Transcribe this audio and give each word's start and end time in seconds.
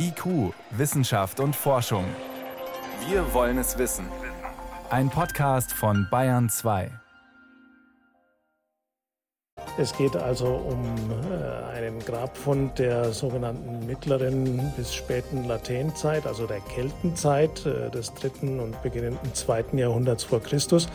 IQ, 0.00 0.54
Wissenschaft 0.70 1.40
und 1.40 1.56
Forschung. 1.56 2.04
Wir 3.08 3.34
wollen 3.34 3.58
es 3.58 3.78
wissen. 3.78 4.06
Ein 4.90 5.10
Podcast 5.10 5.72
von 5.72 6.06
Bayern 6.08 6.48
2. 6.48 6.90
Es 9.76 9.96
geht 9.96 10.16
also 10.16 10.46
um 10.46 10.84
äh, 11.30 11.76
einen 11.76 11.98
Grabfund 11.98 12.78
der 12.78 13.12
sogenannten 13.12 13.86
mittleren 13.86 14.72
bis 14.76 14.94
späten 14.94 15.46
Latènezeit, 15.48 16.26
also 16.26 16.46
der 16.46 16.60
Keltenzeit 16.60 17.66
äh, 17.66 17.90
des 17.90 18.14
dritten 18.14 18.60
und 18.60 18.80
beginnenden 18.82 19.34
zweiten 19.34 19.78
Jahrhunderts 19.78 20.22
vor 20.22 20.40
Christus. 20.40 20.88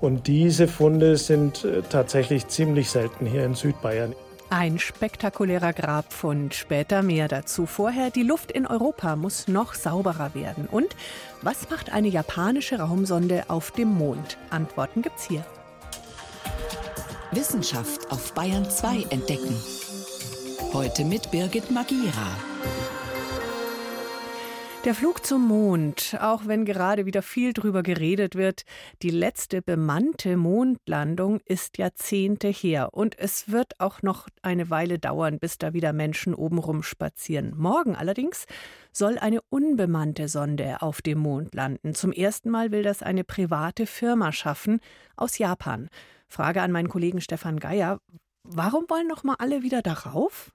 Und 0.00 0.26
diese 0.26 0.68
Funde 0.68 1.16
sind 1.16 1.64
äh, 1.64 1.80
tatsächlich 1.82 2.48
ziemlich 2.48 2.90
selten 2.90 3.24
hier 3.24 3.44
in 3.44 3.54
Südbayern. 3.54 4.14
Ein 4.50 4.78
spektakulärer 4.78 5.72
Grabfund, 5.72 6.54
später 6.54 7.02
mehr 7.02 7.28
dazu. 7.28 7.66
Vorher, 7.66 8.10
die 8.10 8.22
Luft 8.22 8.52
in 8.52 8.66
Europa 8.66 9.16
muss 9.16 9.48
noch 9.48 9.74
sauberer 9.74 10.34
werden. 10.34 10.68
Und 10.70 10.94
was 11.42 11.68
macht 11.70 11.92
eine 11.92 12.08
japanische 12.08 12.78
Raumsonde 12.78 13.44
auf 13.48 13.72
dem 13.72 13.88
Mond? 13.88 14.38
Antworten 14.50 15.02
gibt's 15.02 15.24
hier. 15.26 15.44
Wissenschaft 17.32 18.12
auf 18.12 18.32
Bayern 18.34 18.68
2 18.70 19.06
entdecken. 19.10 19.56
Heute 20.72 21.04
mit 21.04 21.30
Birgit 21.30 21.70
Magira. 21.70 22.53
Der 24.84 24.94
Flug 24.94 25.24
zum 25.24 25.48
Mond, 25.48 26.18
auch 26.20 26.42
wenn 26.44 26.66
gerade 26.66 27.06
wieder 27.06 27.22
viel 27.22 27.54
drüber 27.54 27.82
geredet 27.82 28.34
wird, 28.34 28.64
die 29.00 29.08
letzte 29.08 29.62
bemannte 29.62 30.36
Mondlandung 30.36 31.40
ist 31.46 31.78
Jahrzehnte 31.78 32.48
her 32.48 32.90
und 32.92 33.18
es 33.18 33.50
wird 33.50 33.80
auch 33.80 34.02
noch 34.02 34.28
eine 34.42 34.68
Weile 34.68 34.98
dauern, 34.98 35.38
bis 35.38 35.56
da 35.56 35.72
wieder 35.72 35.94
Menschen 35.94 36.34
obenrum 36.34 36.82
spazieren. 36.82 37.54
Morgen 37.56 37.96
allerdings 37.96 38.44
soll 38.92 39.16
eine 39.16 39.40
unbemannte 39.48 40.28
Sonde 40.28 40.82
auf 40.82 41.00
dem 41.00 41.20
Mond 41.20 41.54
landen. 41.54 41.94
Zum 41.94 42.12
ersten 42.12 42.50
Mal 42.50 42.70
will 42.70 42.82
das 42.82 43.02
eine 43.02 43.24
private 43.24 43.86
Firma 43.86 44.32
schaffen 44.32 44.80
aus 45.16 45.38
Japan. 45.38 45.88
Frage 46.28 46.60
an 46.60 46.72
meinen 46.72 46.90
Kollegen 46.90 47.22
Stefan 47.22 47.58
Geier, 47.58 48.00
warum 48.42 48.84
wollen 48.90 49.08
noch 49.08 49.24
mal 49.24 49.36
alle 49.38 49.62
wieder 49.62 49.80
darauf? 49.80 50.52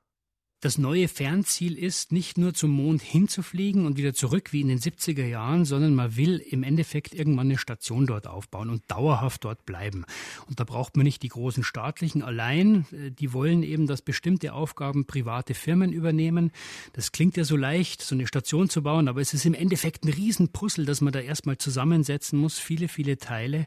Das 0.61 0.77
neue 0.77 1.07
Fernziel 1.07 1.77
ist, 1.77 2.11
nicht 2.11 2.37
nur 2.37 2.53
zum 2.53 2.71
Mond 2.71 3.01
hinzufliegen 3.01 3.85
und 3.85 3.95
wieder 3.95 4.13
zurück 4.13 4.51
wie 4.51 4.59
in 4.59 4.67
den 4.67 4.79
70er 4.79 5.25
Jahren, 5.25 5.63
sondern 5.63 5.95
man 5.95 6.17
will 6.17 6.39
im 6.39 6.63
Endeffekt 6.63 7.13
irgendwann 7.13 7.47
eine 7.47 7.57
Station 7.57 8.05
dort 8.05 8.27
aufbauen 8.27 8.69
und 8.69 8.83
dauerhaft 8.91 9.45
dort 9.45 9.65
bleiben. 9.65 10.03
Und 10.47 10.59
da 10.59 10.65
braucht 10.65 10.97
man 10.97 11.05
nicht 11.05 11.23
die 11.23 11.29
großen 11.29 11.63
staatlichen 11.63 12.23
allein. 12.23 12.85
Äh, 12.91 13.11
die 13.11 13.31
wollen 13.31 13.63
eben, 13.63 13.87
dass 13.87 14.01
bestimmte 14.01 14.51
Aufgaben 14.51 15.05
private 15.05 15.53
Firmen 15.53 15.93
übernehmen. 15.93 16.51
Das 16.91 17.13
klingt 17.13 17.37
ja 17.37 17.45
so 17.45 17.55
leicht, 17.55 18.01
so 18.01 18.13
eine 18.13 18.27
Station 18.27 18.69
zu 18.69 18.83
bauen, 18.83 19.07
aber 19.07 19.21
es 19.21 19.33
ist 19.33 19.45
im 19.45 19.53
Endeffekt 19.53 20.03
ein 20.03 20.11
Riesenpuzzle, 20.11 20.83
das 20.83 20.99
man 20.99 21.13
da 21.13 21.21
erstmal 21.21 21.57
zusammensetzen 21.57 22.37
muss, 22.37 22.59
viele, 22.59 22.89
viele 22.89 23.17
Teile. 23.17 23.65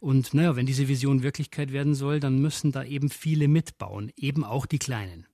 Und 0.00 0.34
naja, 0.34 0.54
wenn 0.54 0.66
diese 0.66 0.86
Vision 0.86 1.22
Wirklichkeit 1.22 1.72
werden 1.72 1.94
soll, 1.94 2.20
dann 2.20 2.40
müssen 2.40 2.72
da 2.72 2.84
eben 2.84 3.08
viele 3.08 3.48
mitbauen, 3.48 4.12
eben 4.16 4.44
auch 4.44 4.66
die 4.66 4.78
Kleinen. 4.78 5.26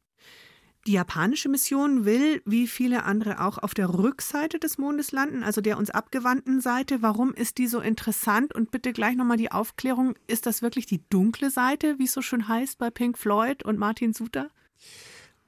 Die 0.88 0.92
japanische 0.92 1.48
Mission 1.48 2.04
will, 2.04 2.42
wie 2.44 2.66
viele 2.66 3.04
andere 3.04 3.40
auch, 3.40 3.58
auf 3.58 3.72
der 3.72 3.94
Rückseite 3.94 4.58
des 4.58 4.78
Mondes 4.78 5.12
landen, 5.12 5.44
also 5.44 5.60
der 5.60 5.78
uns 5.78 5.90
abgewandten 5.90 6.60
Seite. 6.60 7.02
Warum 7.02 7.32
ist 7.34 7.58
die 7.58 7.68
so 7.68 7.78
interessant? 7.78 8.52
Und 8.52 8.72
bitte 8.72 8.92
gleich 8.92 9.14
nochmal 9.14 9.36
die 9.36 9.52
Aufklärung. 9.52 10.14
Ist 10.26 10.46
das 10.46 10.60
wirklich 10.60 10.86
die 10.86 11.08
dunkle 11.08 11.50
Seite, 11.50 12.00
wie 12.00 12.04
es 12.04 12.12
so 12.12 12.20
schön 12.20 12.48
heißt 12.48 12.78
bei 12.78 12.90
Pink 12.90 13.16
Floyd 13.16 13.64
und 13.64 13.78
Martin 13.78 14.12
Suter? 14.12 14.50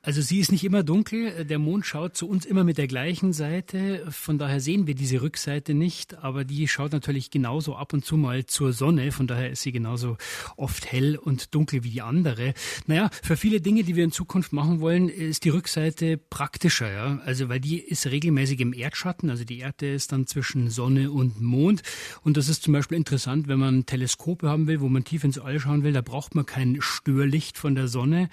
Also 0.04 0.20
sie 0.20 0.38
ist 0.38 0.52
nicht 0.52 0.64
immer 0.64 0.82
dunkel. 0.82 1.46
Der 1.46 1.58
Mond 1.58 1.86
schaut 1.86 2.14
zu 2.14 2.28
uns 2.28 2.44
immer 2.44 2.62
mit 2.62 2.76
der 2.76 2.86
gleichen 2.86 3.32
Seite. 3.32 4.04
Von 4.10 4.36
daher 4.36 4.60
sehen 4.60 4.86
wir 4.86 4.94
diese 4.94 5.22
Rückseite 5.22 5.72
nicht. 5.72 6.18
Aber 6.18 6.44
die 6.44 6.68
schaut 6.68 6.92
natürlich 6.92 7.30
genauso 7.30 7.74
ab 7.74 7.94
und 7.94 8.04
zu 8.04 8.18
mal 8.18 8.44
zur 8.44 8.74
Sonne. 8.74 9.12
Von 9.12 9.26
daher 9.26 9.50
ist 9.50 9.62
sie 9.62 9.72
genauso 9.72 10.18
oft 10.58 10.92
hell 10.92 11.16
und 11.16 11.54
dunkel 11.54 11.84
wie 11.84 11.90
die 11.90 12.02
andere. 12.02 12.52
Naja, 12.86 13.08
für 13.22 13.38
viele 13.38 13.62
Dinge, 13.62 13.82
die 13.82 13.96
wir 13.96 14.04
in 14.04 14.12
Zukunft 14.12 14.52
machen 14.52 14.80
wollen, 14.80 15.08
ist 15.08 15.46
die 15.46 15.48
Rückseite 15.48 16.18
praktischer. 16.18 16.92
Ja? 16.92 17.22
Also 17.24 17.48
weil 17.48 17.60
die 17.60 17.78
ist 17.78 18.06
regelmäßig 18.06 18.60
im 18.60 18.74
Erdschatten. 18.74 19.30
Also 19.30 19.44
die 19.44 19.60
Erde 19.60 19.94
ist 19.94 20.12
dann 20.12 20.26
zwischen 20.26 20.68
Sonne 20.68 21.12
und 21.12 21.40
Mond. 21.40 21.82
Und 22.22 22.36
das 22.36 22.50
ist 22.50 22.62
zum 22.62 22.74
Beispiel 22.74 22.98
interessant, 22.98 23.48
wenn 23.48 23.58
man 23.58 23.86
Teleskope 23.86 24.50
haben 24.50 24.66
will, 24.66 24.82
wo 24.82 24.90
man 24.90 25.04
tief 25.04 25.24
ins 25.24 25.38
All 25.38 25.58
schauen 25.58 25.82
will. 25.82 25.94
Da 25.94 26.02
braucht 26.02 26.34
man 26.34 26.44
kein 26.44 26.76
Störlicht 26.82 27.56
von 27.56 27.74
der 27.74 27.88
Sonne. 27.88 28.28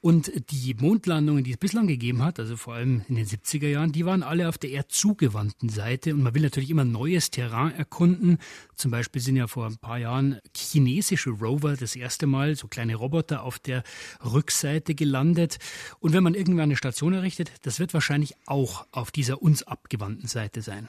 Und 0.00 0.30
die 0.52 0.74
Mondlandung 0.74 1.15
Mondlandungen, 1.16 1.44
die 1.44 1.52
es 1.52 1.56
bislang 1.56 1.86
gegeben 1.86 2.22
hat, 2.22 2.38
also 2.38 2.56
vor 2.56 2.74
allem 2.74 3.02
in 3.08 3.14
den 3.14 3.24
70er 3.24 3.68
Jahren, 3.68 3.90
die 3.90 4.04
waren 4.04 4.22
alle 4.22 4.48
auf 4.48 4.58
der 4.58 4.70
erdzugewandten 4.72 5.70
Seite 5.70 6.12
und 6.12 6.22
man 6.22 6.34
will 6.34 6.42
natürlich 6.42 6.68
immer 6.68 6.84
neues 6.84 7.30
Terrain 7.30 7.72
erkunden. 7.72 8.36
Zum 8.74 8.90
Beispiel 8.90 9.22
sind 9.22 9.36
ja 9.36 9.46
vor 9.46 9.66
ein 9.66 9.78
paar 9.78 9.98
Jahren 9.98 10.38
chinesische 10.54 11.30
Rover 11.30 11.74
das 11.74 11.96
erste 11.96 12.26
Mal, 12.26 12.54
so 12.54 12.68
kleine 12.68 12.96
Roboter, 12.96 13.44
auf 13.44 13.58
der 13.58 13.82
Rückseite 14.24 14.94
gelandet. 14.94 15.58
Und 16.00 16.12
wenn 16.12 16.22
man 16.22 16.34
irgendwann 16.34 16.64
eine 16.64 16.76
Station 16.76 17.14
errichtet, 17.14 17.50
das 17.62 17.80
wird 17.80 17.94
wahrscheinlich 17.94 18.34
auch 18.44 18.86
auf 18.92 19.10
dieser 19.10 19.40
uns 19.40 19.62
abgewandten 19.62 20.28
Seite 20.28 20.60
sein. 20.60 20.88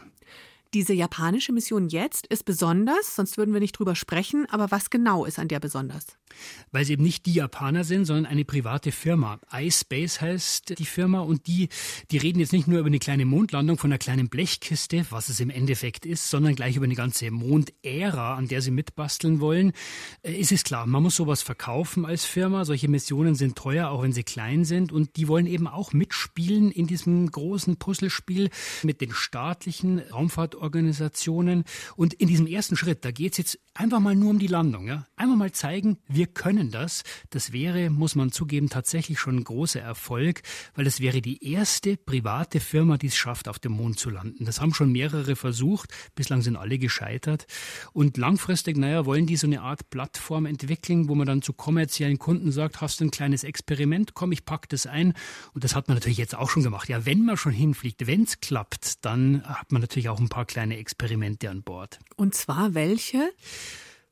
Diese 0.73 0.93
japanische 0.93 1.53
Mission 1.53 1.89
jetzt 1.89 2.27
ist 2.27 2.45
besonders, 2.45 3.15
sonst 3.15 3.37
würden 3.37 3.53
wir 3.53 3.59
nicht 3.59 3.73
drüber 3.73 3.95
sprechen. 3.95 4.45
Aber 4.49 4.71
was 4.71 4.89
genau 4.89 5.25
ist 5.25 5.39
an 5.39 5.47
der 5.47 5.59
besonders? 5.59 6.05
Weil 6.71 6.85
sie 6.85 6.93
eben 6.93 7.03
nicht 7.03 7.25
die 7.25 7.33
Japaner 7.33 7.83
sind, 7.83 8.05
sondern 8.05 8.25
eine 8.25 8.45
private 8.45 8.91
Firma. 8.91 9.39
iSpace 9.51 10.21
heißt 10.21 10.77
die 10.77 10.85
Firma 10.85 11.21
und 11.21 11.47
die, 11.47 11.69
die 12.11 12.17
reden 12.17 12.39
jetzt 12.39 12.53
nicht 12.53 12.67
nur 12.67 12.79
über 12.79 12.87
eine 12.87 12.99
kleine 12.99 13.25
Mondlandung 13.25 13.77
von 13.77 13.91
einer 13.91 13.97
kleinen 13.97 14.29
Blechkiste, 14.29 15.05
was 15.09 15.29
es 15.29 15.39
im 15.39 15.49
Endeffekt 15.49 16.05
ist, 16.05 16.29
sondern 16.29 16.55
gleich 16.55 16.75
über 16.75 16.85
eine 16.85 16.95
ganze 16.95 17.31
Mondära, 17.31 18.35
an 18.35 18.47
der 18.47 18.61
sie 18.61 18.71
mitbasteln 18.71 19.39
wollen. 19.39 19.71
Äh, 20.21 20.39
es 20.39 20.51
ist 20.51 20.65
klar, 20.65 20.85
man 20.85 21.03
muss 21.03 21.15
sowas 21.15 21.41
verkaufen 21.41 22.05
als 22.05 22.25
Firma. 22.25 22.65
Solche 22.65 22.87
Missionen 22.87 23.35
sind 23.35 23.55
teuer, 23.55 23.89
auch 23.89 24.03
wenn 24.03 24.13
sie 24.13 24.23
klein 24.23 24.65
sind. 24.65 24.91
Und 24.91 25.15
die 25.15 25.27
wollen 25.27 25.47
eben 25.47 25.67
auch 25.67 25.93
mitspielen 25.93 26.71
in 26.71 26.87
diesem 26.87 27.31
großen 27.31 27.77
Puzzlespiel 27.77 28.49
mit 28.83 29.01
den 29.01 29.13
staatlichen 29.13 29.99
Raumfahrt 29.99 30.55
Organisationen. 30.67 31.63
Und 31.95 32.13
in 32.13 32.27
diesem 32.27 32.45
ersten 32.45 32.75
Schritt, 32.75 33.05
da 33.05 33.11
geht 33.11 33.31
es 33.33 33.37
jetzt 33.37 33.59
einfach 33.73 34.01
mal 34.01 34.15
nur 34.15 34.31
um 34.31 34.39
die 34.39 34.47
Landung. 34.47 34.87
Ja? 34.87 35.05
Einmal 35.15 35.37
mal 35.37 35.51
zeigen, 35.53 35.97
wir 36.07 36.27
können 36.27 36.71
das. 36.71 37.03
Das 37.29 37.53
wäre, 37.53 37.89
muss 37.89 38.15
man 38.15 38.31
zugeben, 38.33 38.69
tatsächlich 38.69 39.17
schon 39.19 39.37
ein 39.37 39.43
großer 39.45 39.79
Erfolg, 39.79 40.41
weil 40.75 40.85
es 40.85 40.99
wäre 40.99 41.21
die 41.21 41.43
erste 41.53 41.95
private 41.95 42.59
Firma, 42.59 42.97
die 42.97 43.07
es 43.07 43.15
schafft, 43.15 43.47
auf 43.47 43.59
dem 43.59 43.71
Mond 43.71 43.97
zu 43.97 44.09
landen. 44.09 44.43
Das 44.43 44.59
haben 44.59 44.73
schon 44.73 44.91
mehrere 44.91 45.37
versucht. 45.37 45.93
Bislang 46.15 46.41
sind 46.41 46.57
alle 46.57 46.77
gescheitert. 46.77 47.47
Und 47.93 48.17
langfristig, 48.17 48.75
naja, 48.75 49.05
wollen 49.05 49.25
die 49.25 49.37
so 49.37 49.47
eine 49.47 49.61
Art 49.61 49.89
Plattform 49.89 50.45
entwickeln, 50.45 51.07
wo 51.07 51.15
man 51.15 51.27
dann 51.27 51.41
zu 51.41 51.53
kommerziellen 51.53 52.19
Kunden 52.19 52.51
sagt, 52.51 52.81
hast 52.81 52.99
du 52.99 53.05
ein 53.05 53.11
kleines 53.11 53.45
Experiment, 53.45 54.13
komm, 54.15 54.33
ich 54.33 54.43
pack 54.43 54.67
das 54.67 54.85
ein. 54.85 55.13
Und 55.53 55.63
das 55.63 55.75
hat 55.75 55.87
man 55.87 55.95
natürlich 55.95 56.17
jetzt 56.17 56.35
auch 56.35 56.49
schon 56.49 56.63
gemacht. 56.63 56.89
Ja, 56.89 57.05
wenn 57.05 57.23
man 57.23 57.37
schon 57.37 57.53
hinfliegt, 57.53 58.05
wenn 58.05 58.23
es 58.23 58.41
klappt, 58.41 59.05
dann 59.05 59.43
hat 59.45 59.71
man 59.71 59.81
natürlich 59.81 60.09
auch 60.09 60.19
ein 60.19 60.29
paar 60.29 60.45
kleine 60.47 60.77
Experimente 60.77 61.49
an 61.49 61.63
Bord. 61.63 61.99
Und 62.15 62.35
zwar 62.35 62.73
welche? 62.73 63.29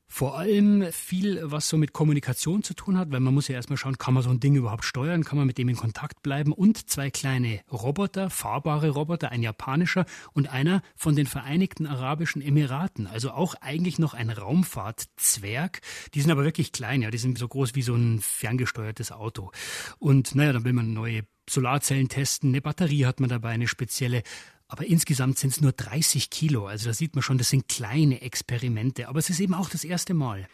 Vor 0.08 0.38
allem 0.38 0.86
viel, 0.92 1.40
was 1.42 1.68
so 1.68 1.76
mit 1.76 1.92
Kommunikation 1.92 2.62
zu 2.62 2.74
tun 2.74 2.96
hat, 2.96 3.10
weil 3.10 3.20
man 3.20 3.34
muss 3.34 3.48
ja 3.48 3.56
erstmal 3.56 3.76
schauen, 3.76 3.98
kann 3.98 4.14
man 4.14 4.22
so 4.22 4.30
ein 4.30 4.38
Ding 4.38 4.54
überhaupt 4.54 4.84
steuern, 4.84 5.24
kann 5.24 5.36
man 5.36 5.48
mit 5.48 5.58
dem 5.58 5.68
in 5.68 5.76
Kontakt 5.76 6.22
bleiben 6.22 6.52
und 6.52 6.88
zwei 6.88 7.10
kleine 7.10 7.60
Roboter, 7.70 8.30
fahrbare 8.30 8.90
Roboter, 8.90 9.32
ein 9.32 9.42
japanischer 9.42 10.06
und 10.32 10.48
einer 10.48 10.80
von 10.94 11.16
den 11.16 11.26
Vereinigten 11.26 11.86
Arabischen 11.86 12.40
Emiraten, 12.40 13.08
also 13.08 13.32
auch 13.32 13.56
eigentlich 13.60 13.98
noch 13.98 14.14
ein 14.14 14.30
Raumfahrtzwerg. 14.30 15.80
Die 16.14 16.20
sind 16.20 16.30
aber 16.30 16.44
wirklich 16.44 16.70
klein, 16.70 17.02
ja, 17.02 17.10
die 17.10 17.18
sind 17.18 17.36
so 17.36 17.48
groß 17.48 17.74
wie 17.74 17.82
so 17.82 17.94
ein 17.94 18.20
ferngesteuertes 18.20 19.10
Auto. 19.10 19.50
Und 19.98 20.36
naja, 20.36 20.52
dann 20.52 20.64
will 20.64 20.72
man 20.72 20.92
neue 20.92 21.24
Solarzellen 21.50 22.08
testen, 22.08 22.50
eine 22.50 22.60
Batterie 22.60 23.06
hat 23.06 23.20
man 23.20 23.28
dabei, 23.28 23.50
eine 23.50 23.68
spezielle. 23.68 24.22
Aber 24.68 24.86
insgesamt 24.86 25.38
sind 25.38 25.50
es 25.50 25.60
nur 25.60 25.72
30 25.72 26.30
Kilo. 26.30 26.66
Also 26.66 26.88
da 26.88 26.94
sieht 26.94 27.14
man 27.14 27.22
schon, 27.22 27.38
das 27.38 27.50
sind 27.50 27.68
kleine 27.68 28.22
Experimente. 28.22 29.08
Aber 29.08 29.18
es 29.18 29.30
ist 29.30 29.40
eben 29.40 29.54
auch 29.54 29.68
das 29.68 29.84
erste 29.84 30.14
Mal. 30.14 30.48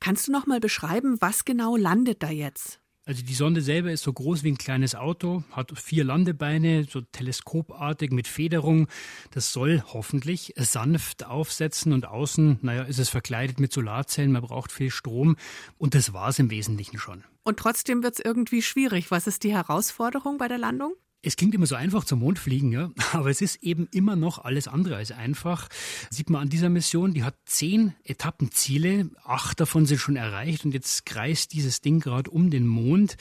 Kannst 0.00 0.28
du 0.28 0.32
noch 0.32 0.46
mal 0.46 0.60
beschreiben, 0.60 1.16
was 1.20 1.44
genau 1.44 1.76
landet 1.76 2.22
da 2.22 2.30
jetzt? 2.30 2.80
Also 3.08 3.24
die 3.24 3.34
Sonde 3.34 3.62
selber 3.62 3.90
ist 3.90 4.02
so 4.02 4.12
groß 4.12 4.42
wie 4.42 4.52
ein 4.52 4.58
kleines 4.58 4.94
Auto, 4.94 5.42
hat 5.52 5.72
vier 5.78 6.04
Landebeine, 6.04 6.84
so 6.84 7.00
teleskopartig 7.00 8.12
mit 8.12 8.28
Federung. 8.28 8.86
Das 9.30 9.50
soll 9.50 9.82
hoffentlich 9.94 10.52
sanft 10.58 11.24
aufsetzen 11.24 11.94
und 11.94 12.04
außen, 12.04 12.58
naja, 12.60 12.82
ist 12.82 12.98
es 12.98 13.08
verkleidet 13.08 13.60
mit 13.60 13.72
Solarzellen, 13.72 14.32
man 14.32 14.42
braucht 14.42 14.72
viel 14.72 14.90
Strom 14.90 15.36
und 15.78 15.94
das 15.94 16.12
war 16.12 16.28
es 16.28 16.38
im 16.38 16.50
Wesentlichen 16.50 16.98
schon. 16.98 17.24
Und 17.44 17.58
trotzdem 17.58 18.02
wird 18.02 18.18
es 18.18 18.20
irgendwie 18.22 18.60
schwierig. 18.60 19.10
Was 19.10 19.26
ist 19.26 19.42
die 19.42 19.52
Herausforderung 19.52 20.36
bei 20.36 20.48
der 20.48 20.58
Landung? 20.58 20.92
Es 21.20 21.36
klingt 21.36 21.54
immer 21.54 21.66
so 21.66 21.74
einfach 21.74 22.04
zum 22.04 22.20
Mond 22.20 22.38
fliegen, 22.38 22.72
ja, 22.72 22.90
aber 23.12 23.30
es 23.30 23.40
ist 23.40 23.62
eben 23.62 23.88
immer 23.90 24.16
noch 24.16 24.38
alles 24.38 24.68
andere 24.68 24.96
als 24.96 25.10
einfach. 25.10 25.68
Sieht 26.10 26.30
man 26.30 26.42
an 26.42 26.48
dieser 26.48 26.68
Mission, 26.68 27.14
die 27.14 27.24
hat 27.24 27.34
zehn 27.44 27.94
Etappenziele, 28.04 29.10
acht 29.24 29.60
davon 29.60 29.86
sind 29.86 29.98
schon 29.98 30.16
erreicht 30.16 30.64
und 30.64 30.74
jetzt 30.74 31.06
kreist 31.06 31.52
dieses 31.52 31.80
Ding 31.80 32.00
gerade 32.00 32.30
um 32.30 32.50
den 32.50 32.66
Mond. 32.66 33.16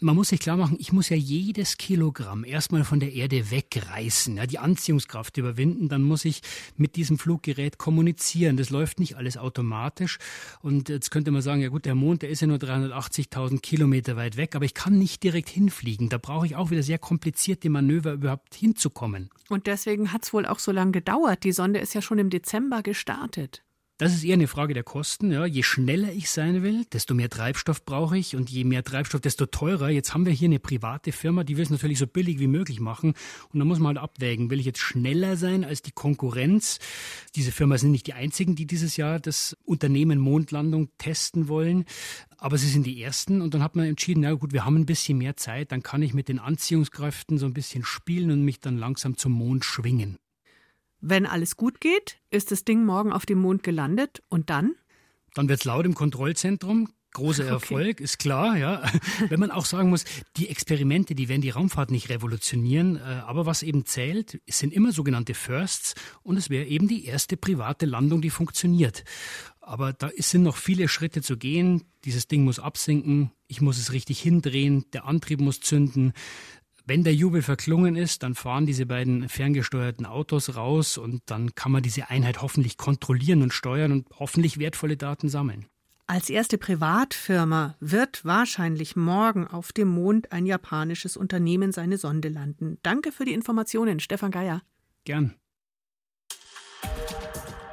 Man 0.00 0.16
muss 0.16 0.28
sich 0.28 0.40
klar 0.40 0.56
machen, 0.56 0.76
ich 0.80 0.92
muss 0.92 1.08
ja 1.08 1.16
jedes 1.16 1.76
Kilogramm 1.78 2.44
erstmal 2.44 2.84
von 2.84 3.00
der 3.00 3.12
Erde 3.12 3.50
wegreißen, 3.50 4.36
ja, 4.36 4.46
die 4.46 4.58
Anziehungskraft 4.58 5.36
überwinden, 5.36 5.88
dann 5.88 6.02
muss 6.02 6.24
ich 6.24 6.42
mit 6.76 6.96
diesem 6.96 7.18
Fluggerät 7.18 7.78
kommunizieren. 7.78 8.56
Das 8.56 8.70
läuft 8.70 9.00
nicht 9.00 9.16
alles 9.16 9.36
automatisch. 9.36 10.18
Und 10.60 10.88
jetzt 10.88 11.10
könnte 11.10 11.30
man 11.30 11.42
sagen, 11.42 11.62
ja 11.62 11.68
gut, 11.68 11.84
der 11.84 11.94
Mond, 11.94 12.22
der 12.22 12.30
ist 12.30 12.40
ja 12.40 12.46
nur 12.46 12.58
380.000 12.58 13.60
Kilometer 13.60 14.16
weit 14.16 14.36
weg, 14.36 14.54
aber 14.54 14.64
ich 14.64 14.74
kann 14.74 14.98
nicht 14.98 15.22
direkt 15.22 15.48
hinfliegen. 15.48 16.08
Da 16.08 16.18
brauche 16.18 16.46
ich 16.46 16.56
auch 16.56 16.70
wieder 16.70 16.82
sehr 16.82 16.98
komplizierte 16.98 17.70
Manöver, 17.70 18.12
überhaupt 18.12 18.54
hinzukommen. 18.54 19.30
Und 19.48 19.66
deswegen 19.66 20.12
hat 20.12 20.24
es 20.24 20.32
wohl 20.32 20.46
auch 20.46 20.58
so 20.58 20.72
lange 20.72 20.92
gedauert. 20.92 21.44
Die 21.44 21.52
Sonde 21.52 21.80
ist 21.80 21.94
ja 21.94 22.02
schon 22.02 22.18
im 22.18 22.30
Dezember 22.30 22.82
gestartet. 22.82 23.63
Das 23.96 24.12
ist 24.12 24.24
eher 24.24 24.34
eine 24.34 24.48
Frage 24.48 24.74
der 24.74 24.82
Kosten. 24.82 25.30
Ja. 25.30 25.46
Je 25.46 25.62
schneller 25.62 26.12
ich 26.12 26.28
sein 26.28 26.64
will, 26.64 26.84
desto 26.92 27.14
mehr 27.14 27.30
Treibstoff 27.30 27.84
brauche 27.84 28.18
ich 28.18 28.34
und 28.34 28.50
je 28.50 28.64
mehr 28.64 28.82
Treibstoff, 28.82 29.20
desto 29.20 29.46
teurer. 29.46 29.88
Jetzt 29.88 30.12
haben 30.12 30.26
wir 30.26 30.32
hier 30.32 30.48
eine 30.48 30.58
private 30.58 31.12
Firma, 31.12 31.44
die 31.44 31.56
will 31.56 31.62
es 31.62 31.70
natürlich 31.70 32.00
so 32.00 32.08
billig 32.08 32.40
wie 32.40 32.48
möglich 32.48 32.80
machen. 32.80 33.14
Und 33.52 33.60
da 33.60 33.64
muss 33.64 33.78
man 33.78 33.96
halt 33.96 33.98
abwägen, 33.98 34.50
will 34.50 34.58
ich 34.58 34.66
jetzt 34.66 34.80
schneller 34.80 35.36
sein 35.36 35.64
als 35.64 35.80
die 35.80 35.92
Konkurrenz? 35.92 36.80
Diese 37.36 37.52
Firma 37.52 37.78
sind 37.78 37.92
nicht 37.92 38.08
die 38.08 38.14
einzigen, 38.14 38.56
die 38.56 38.66
dieses 38.66 38.96
Jahr 38.96 39.20
das 39.20 39.56
Unternehmen 39.64 40.18
Mondlandung 40.18 40.88
testen 40.98 41.46
wollen. 41.46 41.84
Aber 42.36 42.58
sie 42.58 42.68
sind 42.68 42.86
die 42.86 43.00
ersten 43.00 43.40
und 43.42 43.54
dann 43.54 43.62
hat 43.62 43.76
man 43.76 43.86
entschieden, 43.86 44.22
na 44.22 44.32
gut, 44.32 44.52
wir 44.52 44.64
haben 44.64 44.74
ein 44.74 44.86
bisschen 44.86 45.18
mehr 45.18 45.36
Zeit, 45.36 45.70
dann 45.70 45.84
kann 45.84 46.02
ich 46.02 46.14
mit 46.14 46.26
den 46.26 46.40
Anziehungskräften 46.40 47.38
so 47.38 47.46
ein 47.46 47.54
bisschen 47.54 47.84
spielen 47.84 48.32
und 48.32 48.42
mich 48.42 48.58
dann 48.58 48.76
langsam 48.76 49.16
zum 49.16 49.30
Mond 49.30 49.64
schwingen. 49.64 50.18
Wenn 51.06 51.26
alles 51.26 51.58
gut 51.58 51.82
geht, 51.82 52.16
ist 52.30 52.50
das 52.50 52.64
Ding 52.64 52.86
morgen 52.86 53.12
auf 53.12 53.26
dem 53.26 53.38
Mond 53.38 53.62
gelandet 53.62 54.22
und 54.30 54.48
dann? 54.48 54.74
Dann 55.34 55.50
wird 55.50 55.60
es 55.60 55.66
laut 55.66 55.84
im 55.84 55.94
Kontrollzentrum. 55.94 56.88
Großer 57.12 57.44
Erfolg, 57.44 57.96
okay. 57.96 58.02
ist 58.02 58.18
klar, 58.18 58.56
ja. 58.56 58.82
Wenn 59.28 59.38
man 59.38 59.50
auch 59.50 59.66
sagen 59.66 59.90
muss, 59.90 60.06
die 60.38 60.48
Experimente, 60.48 61.14
die 61.14 61.28
werden 61.28 61.42
die 61.42 61.50
Raumfahrt 61.50 61.90
nicht 61.90 62.08
revolutionieren, 62.08 62.96
äh, 62.96 63.00
aber 63.00 63.44
was 63.44 63.62
eben 63.62 63.84
zählt, 63.84 64.40
sind 64.48 64.72
immer 64.72 64.92
sogenannte 64.92 65.34
Firsts 65.34 65.94
und 66.22 66.38
es 66.38 66.48
wäre 66.48 66.64
eben 66.64 66.88
die 66.88 67.04
erste 67.04 67.36
private 67.36 67.84
Landung, 67.84 68.22
die 68.22 68.30
funktioniert. 68.30 69.04
Aber 69.60 69.92
da 69.92 70.10
sind 70.16 70.42
noch 70.42 70.56
viele 70.56 70.88
Schritte 70.88 71.20
zu 71.20 71.36
gehen. 71.36 71.82
Dieses 72.06 72.28
Ding 72.28 72.44
muss 72.44 72.58
absinken, 72.58 73.30
ich 73.46 73.60
muss 73.60 73.78
es 73.78 73.92
richtig 73.92 74.20
hindrehen, 74.20 74.86
der 74.94 75.04
Antrieb 75.04 75.40
muss 75.40 75.60
zünden. 75.60 76.14
Wenn 76.86 77.02
der 77.02 77.14
Jubel 77.14 77.40
verklungen 77.40 77.96
ist, 77.96 78.22
dann 78.22 78.34
fahren 78.34 78.66
diese 78.66 78.84
beiden 78.84 79.30
ferngesteuerten 79.30 80.04
Autos 80.04 80.54
raus 80.54 80.98
und 80.98 81.22
dann 81.26 81.54
kann 81.54 81.72
man 81.72 81.82
diese 81.82 82.10
Einheit 82.10 82.42
hoffentlich 82.42 82.76
kontrollieren 82.76 83.40
und 83.40 83.54
steuern 83.54 83.90
und 83.90 84.06
hoffentlich 84.18 84.58
wertvolle 84.58 84.98
Daten 84.98 85.30
sammeln. 85.30 85.66
Als 86.06 86.28
erste 86.28 86.58
Privatfirma 86.58 87.76
wird 87.80 88.26
wahrscheinlich 88.26 88.96
morgen 88.96 89.46
auf 89.46 89.72
dem 89.72 89.88
Mond 89.88 90.32
ein 90.32 90.44
japanisches 90.44 91.16
Unternehmen 91.16 91.72
seine 91.72 91.96
Sonde 91.96 92.28
landen. 92.28 92.76
Danke 92.82 93.10
für 93.12 93.24
die 93.24 93.32
Informationen, 93.32 94.00
Stefan 94.00 94.30
Geier. 94.30 94.60
Gern. 95.04 95.34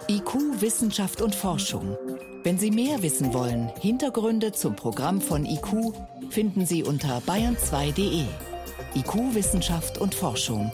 IQ, 0.09 0.61
Wissenschaft 0.61 1.21
und 1.21 1.35
Forschung. 1.35 1.97
Wenn 2.43 2.57
Sie 2.57 2.71
mehr 2.71 3.03
wissen 3.03 3.33
wollen, 3.33 3.69
Hintergründe 3.81 4.53
zum 4.53 4.77
Programm 4.77 5.19
von 5.19 5.45
IQ 5.45 5.93
finden 6.29 6.65
Sie 6.65 6.83
unter 6.83 7.19
bayern2.de. 7.19 8.50
IQ 8.93 9.35
Wissenschaft 9.35 9.99
und 9.99 10.13
Forschung. 10.13 10.69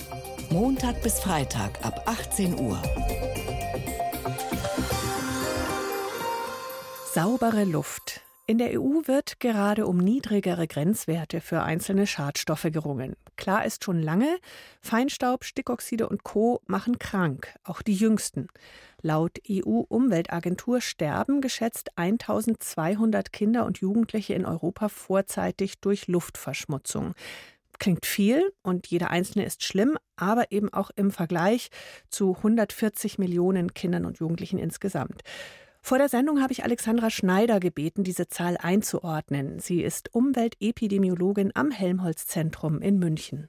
Montag 0.50 1.04
bis 1.04 1.20
Freitag 1.20 1.86
ab 1.86 2.02
18 2.08 2.60
Uhr. 2.60 2.82
Saubere 7.14 7.64
Luft. 7.64 8.22
In 8.48 8.58
der 8.58 8.82
EU 8.82 9.02
wird 9.06 9.40
gerade 9.40 9.86
um 9.86 9.98
niedrigere 9.98 10.68
Grenzwerte 10.68 11.42
für 11.42 11.62
einzelne 11.62 12.08
Schadstoffe 12.08 12.70
gerungen. 12.72 13.16
Klar 13.36 13.66
ist 13.66 13.84
schon 13.84 14.02
lange, 14.02 14.40
Feinstaub, 14.82 15.44
Stickoxide 15.44 16.10
und 16.10 16.24
Co. 16.24 16.62
machen 16.66 16.98
krank, 16.98 17.54
auch 17.66 17.84
die 17.84 17.94
jüngsten. 17.94 18.48
Laut 19.04 19.38
EU-Umweltagentur 19.48 20.82
sterben 20.82 21.40
geschätzt 21.40 21.92
1200 21.98 23.32
Kinder 23.32 23.66
und 23.66 23.78
Jugendliche 23.78 24.34
in 24.34 24.46
Europa 24.46 24.90
vorzeitig 24.90 25.80
durch 25.82 26.08
Luftverschmutzung 26.08 27.14
klingt 27.80 28.06
viel 28.06 28.52
und 28.64 28.88
jeder 28.88 29.10
einzelne 29.10 29.46
ist 29.46 29.64
schlimm, 29.64 29.98
aber 30.16 30.52
eben 30.52 30.72
auch 30.74 30.92
im 30.96 31.12
Vergleich 31.12 31.70
zu 32.10 32.36
140 32.36 33.18
Millionen 33.18 33.74
Kindern 33.74 34.06
und 34.06 34.20
Jugendlichen 34.20 34.60
insgesamt. 34.60 35.24
Vor 35.82 35.98
der 35.98 36.10
Sendung 36.10 36.42
habe 36.42 36.52
ich 36.52 36.64
Alexandra 36.64 37.10
Schneider 37.10 37.60
gebeten, 37.60 38.04
diese 38.04 38.28
Zahl 38.28 38.58
einzuordnen. 38.58 39.60
Sie 39.60 39.82
ist 39.82 40.14
Umweltepidemiologin 40.14 41.52
am 41.56 41.72
Helmholtz-Zentrum 41.72 42.82
in 42.82 43.00
München. 43.00 43.48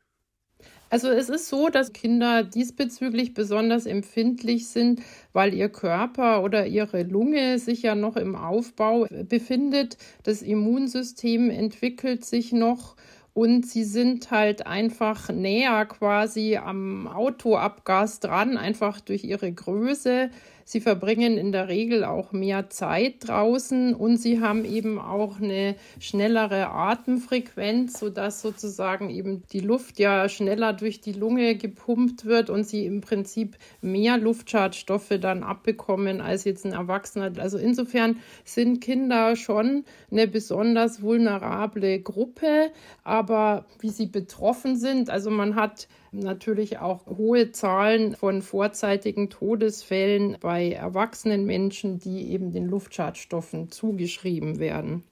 Also 0.90 1.08
es 1.08 1.28
ist 1.28 1.48
so, 1.48 1.68
dass 1.68 1.92
Kinder 1.92 2.44
diesbezüglich 2.44 3.34
besonders 3.34 3.84
empfindlich 3.84 4.68
sind, 4.68 5.02
weil 5.32 5.52
ihr 5.52 5.68
Körper 5.68 6.42
oder 6.42 6.66
ihre 6.66 7.02
Lunge 7.02 7.58
sich 7.58 7.82
ja 7.82 7.94
noch 7.94 8.16
im 8.16 8.34
Aufbau 8.34 9.06
befindet. 9.24 9.98
Das 10.22 10.40
Immunsystem 10.40 11.50
entwickelt 11.50 12.24
sich 12.24 12.52
noch 12.52 12.96
und 13.38 13.64
sie 13.64 13.84
sind 13.84 14.32
halt 14.32 14.66
einfach 14.66 15.28
näher 15.28 15.86
quasi 15.86 16.56
am 16.56 17.06
Autoabgas 17.06 18.18
dran, 18.18 18.56
einfach 18.56 19.00
durch 19.00 19.22
ihre 19.22 19.52
Größe. 19.52 20.30
Sie 20.70 20.82
verbringen 20.82 21.38
in 21.38 21.50
der 21.50 21.68
Regel 21.68 22.04
auch 22.04 22.32
mehr 22.32 22.68
Zeit 22.68 23.26
draußen 23.26 23.94
und 23.94 24.18
sie 24.18 24.42
haben 24.42 24.66
eben 24.66 24.98
auch 24.98 25.40
eine 25.40 25.76
schnellere 25.98 26.68
Atemfrequenz, 26.68 27.98
sodass 27.98 28.42
sozusagen 28.42 29.08
eben 29.08 29.44
die 29.50 29.60
Luft 29.60 29.98
ja 29.98 30.28
schneller 30.28 30.74
durch 30.74 31.00
die 31.00 31.14
Lunge 31.14 31.56
gepumpt 31.56 32.26
wird 32.26 32.50
und 32.50 32.64
sie 32.64 32.84
im 32.84 33.00
Prinzip 33.00 33.56
mehr 33.80 34.18
Luftschadstoffe 34.18 35.14
dann 35.18 35.42
abbekommen 35.42 36.20
als 36.20 36.44
jetzt 36.44 36.66
ein 36.66 36.74
Erwachsener. 36.74 37.32
Also 37.38 37.56
insofern 37.56 38.18
sind 38.44 38.82
Kinder 38.82 39.36
schon 39.36 39.86
eine 40.10 40.28
besonders 40.28 41.00
vulnerable 41.00 41.98
Gruppe, 41.98 42.72
aber 43.04 43.64
wie 43.80 43.88
sie 43.88 44.04
betroffen 44.04 44.76
sind, 44.76 45.08
also 45.08 45.30
man 45.30 45.54
hat 45.54 45.88
natürlich 46.12 46.78
auch 46.78 47.06
hohe 47.06 47.52
Zahlen 47.52 48.14
von 48.16 48.42
vorzeitigen 48.42 49.30
Todesfällen 49.30 50.36
bei 50.40 50.72
erwachsenen 50.72 51.44
Menschen, 51.44 51.98
die 51.98 52.30
eben 52.30 52.52
den 52.52 52.66
Luftschadstoffen 52.66 53.70
zugeschrieben 53.70 54.58
werden. 54.58 55.04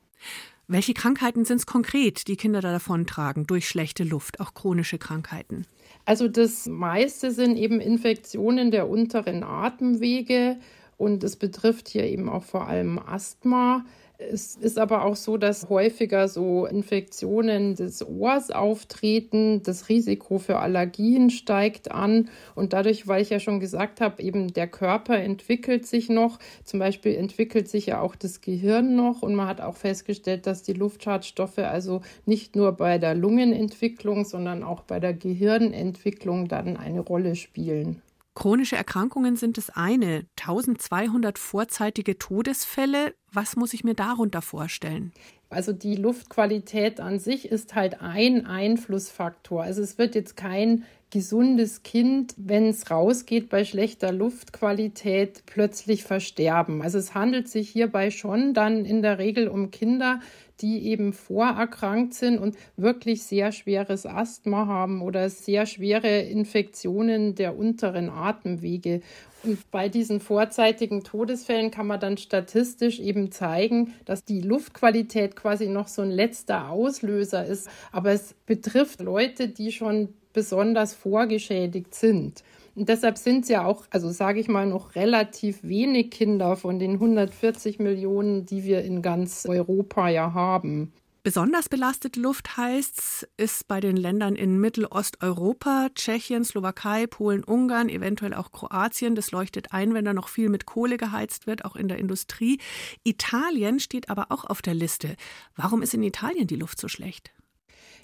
Welche 0.69 0.95
Krankheiten 0.95 1.45
sind 1.45 1.59
es 1.59 1.67
konkret, 1.67 2.27
die 2.27 2.37
Kinder 2.37 2.61
da 2.61 2.73
davontragen 2.73 3.47
durch 3.47 3.69
schlechte 3.69 4.03
Luft, 4.03 4.41
auch 4.41 4.53
chronische 4.53 4.99
Krankheiten? 4.99 5.65
Also 6.05 6.27
das 6.27 6.67
meiste 6.67 7.31
sind 7.31 7.57
eben 7.57 7.81
Infektionen 7.81 8.73
der 8.73 8.89
unteren 8.89 9.45
Atemwege 9.45 10.57
und 10.97 11.23
es 11.23 11.37
betrifft 11.37 11.89
hier 11.89 12.05
eben 12.05 12.29
auch 12.29 12.43
vor 12.43 12.67
allem 12.67 12.99
Asthma. 12.99 13.85
Es 14.19 14.57
ist 14.57 14.79
aber 14.79 15.05
auch 15.05 15.15
so, 15.15 15.37
dass 15.37 15.69
häufiger 15.69 16.29
so 16.29 16.65
Infektionen 16.65 17.75
des 17.75 18.07
Ohrs 18.07 18.51
auftreten. 18.51 19.63
Das 19.63 19.91
Risiko 19.91 20.39
für 20.39 20.59
Allergien 20.59 21.29
steigt 21.29 21.93
an. 21.93 22.31
Und 22.55 22.73
dadurch, 22.73 23.07
weil 23.07 23.21
ich 23.21 23.29
ja 23.29 23.41
schon 23.41 23.61
gesagt 23.61 24.01
habe, 24.01 24.23
eben 24.23 24.55
der 24.55 24.69
Körper 24.69 25.19
entwickelt 25.19 25.87
sich 25.87 26.09
noch. 26.09 26.39
Zum 26.65 26.81
Beispiel 26.81 27.15
entwickelt 27.15 27.69
sich 27.69 27.87
ja 27.87 28.01
auch 28.01 28.17
das 28.17 28.41
Gehirn 28.41 28.97
noch. 28.97 29.21
Und 29.21 29.35
man 29.35 29.49
hat 29.49 29.61
auch 29.61 29.77
festgestellt, 29.77 30.47
dass 30.47 30.63
die 30.63 30.73
Luftschadstoffe 30.73 31.59
also 31.59 32.01
nicht 32.25 32.57
nur 32.57 32.73
bei 32.73 32.97
der 32.97 33.15
Lungenentwicklung, 33.15 34.25
sondern 34.25 34.63
auch 34.63 34.81
bei 34.83 34.99
der 34.99 35.13
Gehirnentwicklung 35.13 36.49
dann 36.49 36.79
eine 36.79 37.01
Rolle 37.01 37.37
spielen. 37.37 38.01
Chronische 38.37 38.77
Erkrankungen 38.77 39.37
sind 39.37 39.57
das 39.57 39.71
eine. 39.71 40.27
1200 40.39 41.39
vorzeitige 41.39 42.19
Todesfälle. 42.19 43.15
Was 43.33 43.57
muss 43.57 43.73
ich 43.73 43.83
mir 43.83 43.95
darunter 43.95 44.43
vorstellen? 44.43 45.13
Also 45.49 45.73
die 45.73 45.97
Luftqualität 45.97 47.01
an 47.01 47.19
sich 47.19 47.51
ist 47.51 47.75
halt 47.75 48.03
ein 48.03 48.45
Einflussfaktor. 48.45 49.63
Also 49.63 49.81
es 49.81 49.97
wird 49.97 50.15
jetzt 50.15 50.37
kein 50.37 50.85
gesundes 51.11 51.83
Kind, 51.83 52.35
wenn 52.37 52.67
es 52.67 52.91
rausgeht 52.91 53.49
bei 53.49 53.65
schlechter 53.65 54.13
Luftqualität, 54.13 55.45
plötzlich 55.47 56.03
versterben. 56.03 56.83
Also 56.83 56.99
es 56.99 57.15
handelt 57.15 57.49
sich 57.49 57.71
hierbei 57.71 58.11
schon 58.11 58.53
dann 58.53 58.85
in 58.85 59.01
der 59.01 59.19
Regel 59.19 59.49
um 59.49 59.71
Kinder, 59.71 60.21
die 60.61 60.87
eben 60.87 61.13
vorerkrankt 61.13 62.15
sind 62.15 62.39
und 62.39 62.57
wirklich 62.77 63.23
sehr 63.23 63.53
schweres 63.53 64.07
Asthma 64.07 64.67
haben 64.67 65.03
oder 65.03 65.29
sehr 65.29 65.67
schwere 65.67 66.21
Infektionen 66.21 67.35
der 67.35 67.59
unteren 67.59 68.09
Atemwege. 68.09 69.03
Und 69.43 69.71
bei 69.71 69.89
diesen 69.89 70.21
vorzeitigen 70.21 71.05
Todesfällen 71.05 71.71
kann 71.71 71.87
man 71.87 72.01
dann 72.01 72.17
statistisch 72.17 72.99
eben 72.99 73.31
zeigen, 73.31 73.95
dass 74.05 74.25
die 74.25 74.41
Luftqualität 74.41 75.37
quasi 75.37 75.69
noch 75.69 75.89
so 75.89 76.03
ein 76.03 76.11
letzter 76.11 76.71
Auslöser 76.71 77.45
ist. 77.45 77.69
Aber 77.93 78.11
es 78.11 78.35
betrifft 78.47 79.01
Leute, 79.01 79.49
die 79.49 79.73
schon 79.73 80.09
besonders 80.33 80.95
vorgeschädigt 80.95 81.95
sind. 81.95 82.43
Und 82.77 82.91
deshalb 82.91 83.17
sind 83.17 83.45
es 83.45 83.49
ja 83.49 83.65
auch, 83.65 83.87
also 83.91 84.11
sage 84.11 84.39
ich 84.39 84.49
mal, 84.49 84.67
noch 84.67 84.95
relativ 84.95 85.63
wenig 85.63 86.11
Kinder 86.11 86.57
von 86.57 86.79
den 86.79 86.93
140 86.93 87.79
Millionen, 87.79 88.45
die 88.45 88.65
wir 88.65 88.83
in 88.83 89.01
ganz 89.01 89.47
Europa 89.49 90.11
ja 90.11 90.35
haben. 90.35 90.93
Besonders 91.23 91.69
belastete 91.71 92.21
Luft 92.21 92.57
heißt's, 92.57 93.27
ist 93.37 93.67
bei 93.67 93.81
den 93.81 93.97
Ländern 93.97 94.37
in 94.37 94.61
Mittelosteuropa, 94.61 95.89
Tschechien, 95.95 96.45
Slowakei, 96.45 97.07
Polen, 97.09 97.43
Ungarn, 97.43 97.89
eventuell 97.89 98.35
auch 98.35 98.53
Kroatien. 98.53 99.17
Das 99.17 99.33
leuchtet 99.33 99.73
ein, 99.73 99.95
wenn 99.95 100.05
da 100.05 100.13
noch 100.13 100.29
viel 100.29 100.51
mit 100.51 100.67
Kohle 100.67 100.99
geheizt 100.99 101.47
wird, 101.49 101.65
auch 101.65 101.75
in 101.75 101.89
der 101.89 101.99
Industrie. 101.99 102.61
Italien 103.03 103.81
steht 103.81 104.11
aber 104.11 104.27
auch 104.31 104.45
auf 104.45 104.63
der 104.63 104.75
Liste. 104.75 105.17
Warum 105.57 105.83
ist 105.83 105.95
in 105.95 106.03
Italien 106.05 106.47
die 106.47 106.57
Luft 106.57 106.79
so 106.79 106.87
schlecht? 106.87 107.33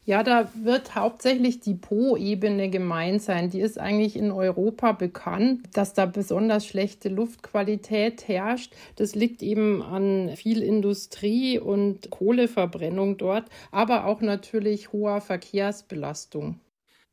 Ja, 0.05 0.25
da 0.25 0.51
wird 0.55 0.97
hauptsächlich 0.97 1.61
die 1.61 1.75
Po-Ebene 1.75 2.71
gemeint 2.71 3.23
sein. 3.23 3.51
Die 3.51 3.61
ist 3.61 3.79
eigentlich 3.79 4.17
in 4.17 4.33
Europa 4.33 4.91
bekannt, 4.91 5.61
dass 5.75 5.95
da 5.95 6.07
besonders 6.07 6.67
schlechte 6.67 7.09
Luftqualität 7.09 8.27
herrscht. 8.27 8.75
Das 8.97 9.15
liegt 9.15 9.43
eben 9.43 9.81
an 9.81 10.31
viel 10.35 10.61
Industrie 10.61 11.61
und 11.61 12.11
Kohleverbrennung 12.11 13.17
dort, 13.17 13.45
aber 13.71 14.07
auch 14.07 14.23
natürlich 14.23 14.93
hoher 14.93 15.21
Verkehrsbelastung. 15.21 16.59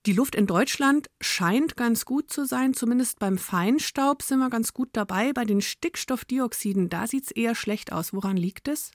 Die 0.08 0.14
Luft 0.14 0.34
in 0.34 0.48
Deutschland 0.48 1.08
scheint 1.22 1.76
ganz 1.76 2.06
gut 2.06 2.32
zu 2.32 2.46
sein, 2.46 2.74
zumindest 2.74 3.20
beim 3.20 3.38
Feinstaub 3.38 4.24
sind 4.24 4.40
wir 4.40 4.50
ganz 4.50 4.74
gut 4.74 4.90
dabei. 4.94 5.34
Bei 5.34 5.46
den 5.46 5.62
Stickstoffdioxiden, 5.62 6.90
da 6.90 7.06
sieht 7.06 7.26
es 7.26 7.32
eher 7.32 7.54
schlecht 7.54 7.92
aus. 7.92 8.14
Woran 8.14 8.38
liegt 8.38 8.68
es? 8.68 8.92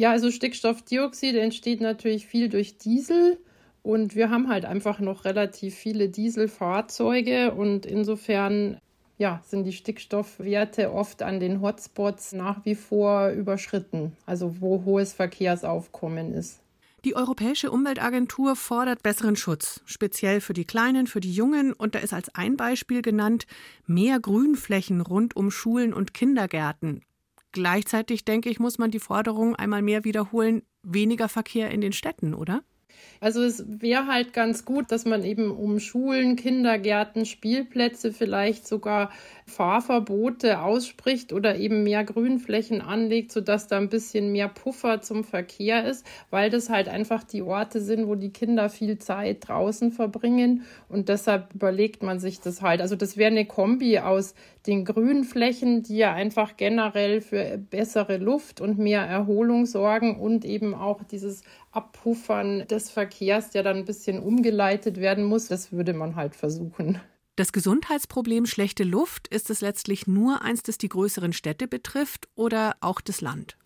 Ja, 0.00 0.12
also 0.12 0.30
Stickstoffdioxid 0.30 1.36
entsteht 1.36 1.82
natürlich 1.82 2.24
viel 2.24 2.48
durch 2.48 2.78
Diesel. 2.78 3.38
Und 3.82 4.14
wir 4.14 4.30
haben 4.30 4.48
halt 4.48 4.64
einfach 4.64 4.98
noch 4.98 5.26
relativ 5.26 5.74
viele 5.74 6.08
Dieselfahrzeuge 6.08 7.52
und 7.52 7.84
insofern 7.84 8.78
ja, 9.18 9.42
sind 9.46 9.64
die 9.64 9.74
Stickstoffwerte 9.74 10.90
oft 10.90 11.20
an 11.20 11.38
den 11.38 11.60
Hotspots 11.60 12.32
nach 12.32 12.64
wie 12.64 12.76
vor 12.76 13.28
überschritten, 13.28 14.16
also 14.24 14.62
wo 14.62 14.86
hohes 14.86 15.12
Verkehrsaufkommen 15.12 16.32
ist. 16.32 16.60
Die 17.04 17.14
Europäische 17.14 17.70
Umweltagentur 17.70 18.56
fordert 18.56 19.02
besseren 19.02 19.36
Schutz, 19.36 19.82
speziell 19.84 20.40
für 20.40 20.54
die 20.54 20.64
Kleinen, 20.64 21.08
für 21.08 21.20
die 21.20 21.34
Jungen. 21.34 21.74
Und 21.74 21.94
da 21.94 21.98
ist 21.98 22.14
als 22.14 22.34
ein 22.34 22.56
Beispiel 22.56 23.02
genannt 23.02 23.46
mehr 23.86 24.18
Grünflächen 24.18 25.02
rund 25.02 25.36
um 25.36 25.50
Schulen 25.50 25.92
und 25.92 26.14
Kindergärten. 26.14 27.02
Gleichzeitig 27.52 28.24
denke 28.24 28.48
ich, 28.48 28.60
muss 28.60 28.78
man 28.78 28.90
die 28.90 29.00
Forderung 29.00 29.56
einmal 29.56 29.82
mehr 29.82 30.04
wiederholen, 30.04 30.62
weniger 30.82 31.28
Verkehr 31.28 31.70
in 31.70 31.80
den 31.80 31.92
Städten, 31.92 32.34
oder? 32.34 32.62
Also 33.20 33.42
es 33.42 33.64
wäre 33.66 34.06
halt 34.06 34.32
ganz 34.32 34.64
gut, 34.64 34.90
dass 34.90 35.04
man 35.04 35.24
eben 35.24 35.50
um 35.50 35.78
Schulen, 35.78 36.36
Kindergärten, 36.36 37.26
Spielplätze 37.26 38.12
vielleicht 38.12 38.66
sogar 38.66 39.10
Fahrverbote 39.50 40.62
ausspricht 40.62 41.34
oder 41.34 41.56
eben 41.56 41.82
mehr 41.82 42.04
Grünflächen 42.04 42.80
anlegt, 42.80 43.32
sodass 43.32 43.66
da 43.66 43.76
ein 43.76 43.90
bisschen 43.90 44.32
mehr 44.32 44.48
Puffer 44.48 45.02
zum 45.02 45.24
Verkehr 45.24 45.84
ist, 45.84 46.06
weil 46.30 46.48
das 46.48 46.70
halt 46.70 46.88
einfach 46.88 47.24
die 47.24 47.42
Orte 47.42 47.80
sind, 47.80 48.06
wo 48.06 48.14
die 48.14 48.32
Kinder 48.32 48.70
viel 48.70 48.98
Zeit 48.98 49.48
draußen 49.48 49.92
verbringen 49.92 50.64
und 50.88 51.08
deshalb 51.10 51.54
überlegt 51.54 52.02
man 52.02 52.18
sich 52.20 52.40
das 52.40 52.62
halt. 52.62 52.80
Also 52.80 52.96
das 52.96 53.18
wäre 53.18 53.30
eine 53.30 53.44
Kombi 53.44 53.98
aus 53.98 54.34
den 54.66 54.84
Grünflächen, 54.84 55.82
die 55.82 55.98
ja 55.98 56.12
einfach 56.12 56.56
generell 56.56 57.20
für 57.20 57.58
bessere 57.58 58.18
Luft 58.18 58.60
und 58.60 58.78
mehr 58.78 59.02
Erholung 59.02 59.66
sorgen 59.66 60.18
und 60.18 60.44
eben 60.44 60.74
auch 60.74 61.02
dieses 61.04 61.42
Abpuffern 61.72 62.66
des 62.68 62.90
Verkehrs, 62.90 63.50
der 63.50 63.62
dann 63.62 63.78
ein 63.78 63.84
bisschen 63.84 64.20
umgeleitet 64.20 64.98
werden 64.98 65.24
muss. 65.24 65.48
Das 65.48 65.72
würde 65.72 65.92
man 65.94 66.16
halt 66.16 66.36
versuchen. 66.36 67.00
Das 67.36 67.52
Gesundheitsproblem 67.52 68.46
schlechte 68.46 68.84
Luft, 68.84 69.28
ist 69.28 69.50
es 69.50 69.60
letztlich 69.60 70.06
nur 70.06 70.42
eins, 70.42 70.62
das 70.62 70.78
die 70.78 70.88
größeren 70.88 71.32
Städte 71.32 71.68
betrifft 71.68 72.28
oder 72.34 72.76
auch 72.80 73.00
das 73.00 73.20
Land? 73.20 73.56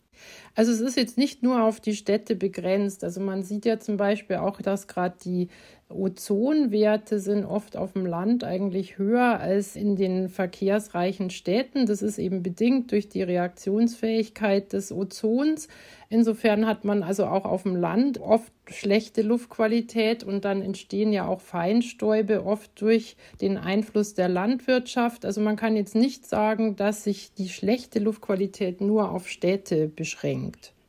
Also 0.54 0.70
es 0.70 0.80
ist 0.80 0.96
jetzt 0.96 1.18
nicht 1.18 1.42
nur 1.42 1.62
auf 1.62 1.80
die 1.80 1.96
Städte 1.96 2.36
begrenzt. 2.36 3.02
Also 3.02 3.20
man 3.20 3.42
sieht 3.42 3.64
ja 3.64 3.80
zum 3.80 3.96
Beispiel 3.96 4.36
auch, 4.36 4.60
dass 4.60 4.86
gerade 4.86 5.16
die 5.24 5.48
Ozonwerte 5.88 7.20
sind 7.20 7.44
oft 7.44 7.76
auf 7.76 7.92
dem 7.92 8.06
Land 8.06 8.42
eigentlich 8.42 8.98
höher 8.98 9.38
als 9.38 9.76
in 9.76 9.96
den 9.96 10.28
verkehrsreichen 10.28 11.30
Städten. 11.30 11.86
Das 11.86 12.02
ist 12.02 12.18
eben 12.18 12.42
bedingt 12.42 12.90
durch 12.92 13.08
die 13.08 13.22
Reaktionsfähigkeit 13.22 14.72
des 14.72 14.92
Ozons. 14.92 15.68
Insofern 16.08 16.66
hat 16.66 16.84
man 16.84 17.02
also 17.02 17.26
auch 17.26 17.44
auf 17.44 17.64
dem 17.64 17.76
Land 17.76 18.18
oft 18.18 18.52
schlechte 18.68 19.22
Luftqualität 19.22 20.24
und 20.24 20.44
dann 20.44 20.62
entstehen 20.62 21.12
ja 21.12 21.26
auch 21.26 21.40
Feinstäube 21.40 22.44
oft 22.46 22.80
durch 22.80 23.16
den 23.40 23.58
Einfluss 23.58 24.14
der 24.14 24.28
Landwirtschaft. 24.28 25.24
Also 25.24 25.40
man 25.40 25.56
kann 25.56 25.76
jetzt 25.76 25.94
nicht 25.94 26.26
sagen, 26.26 26.76
dass 26.76 27.04
sich 27.04 27.34
die 27.34 27.48
schlechte 27.48 27.98
Luftqualität 27.98 28.80
nur 28.80 29.10
auf 29.10 29.28
Städte 29.28 29.88
beschränkt. 29.88 30.43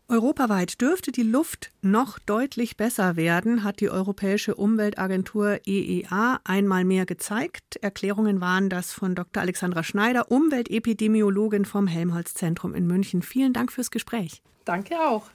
Europaweit 0.08 0.82
dürfte 0.82 1.12
die 1.12 1.24
Luft 1.24 1.72
noch 1.82 2.20
deutlich 2.20 2.78
besser 2.78 3.16
werden, 3.16 3.64
hat 3.64 3.80
die 3.80 3.90
Europäische 3.90 4.54
Umweltagentur 4.54 5.62
EEA 5.66 6.40
einmal 6.44 6.86
mehr 6.86 7.08
gezeigt. 7.08 7.78
Erklärungen 7.82 8.40
waren 8.40 8.70
das 8.70 8.94
von 8.94 9.16
Dr. 9.16 9.42
Alexandra 9.42 9.82
Schneider, 9.82 10.30
Umweltepidemiologin 10.30 11.66
vom 11.66 11.88
Helmholtz-Zentrum 11.88 12.76
in 12.76 12.86
München. 12.86 13.24
Vielen 13.24 13.54
Dank 13.54 13.72
fürs 13.72 13.90
Gespräch. 13.90 14.44
Danke 14.64 14.96
auch. 15.00 15.32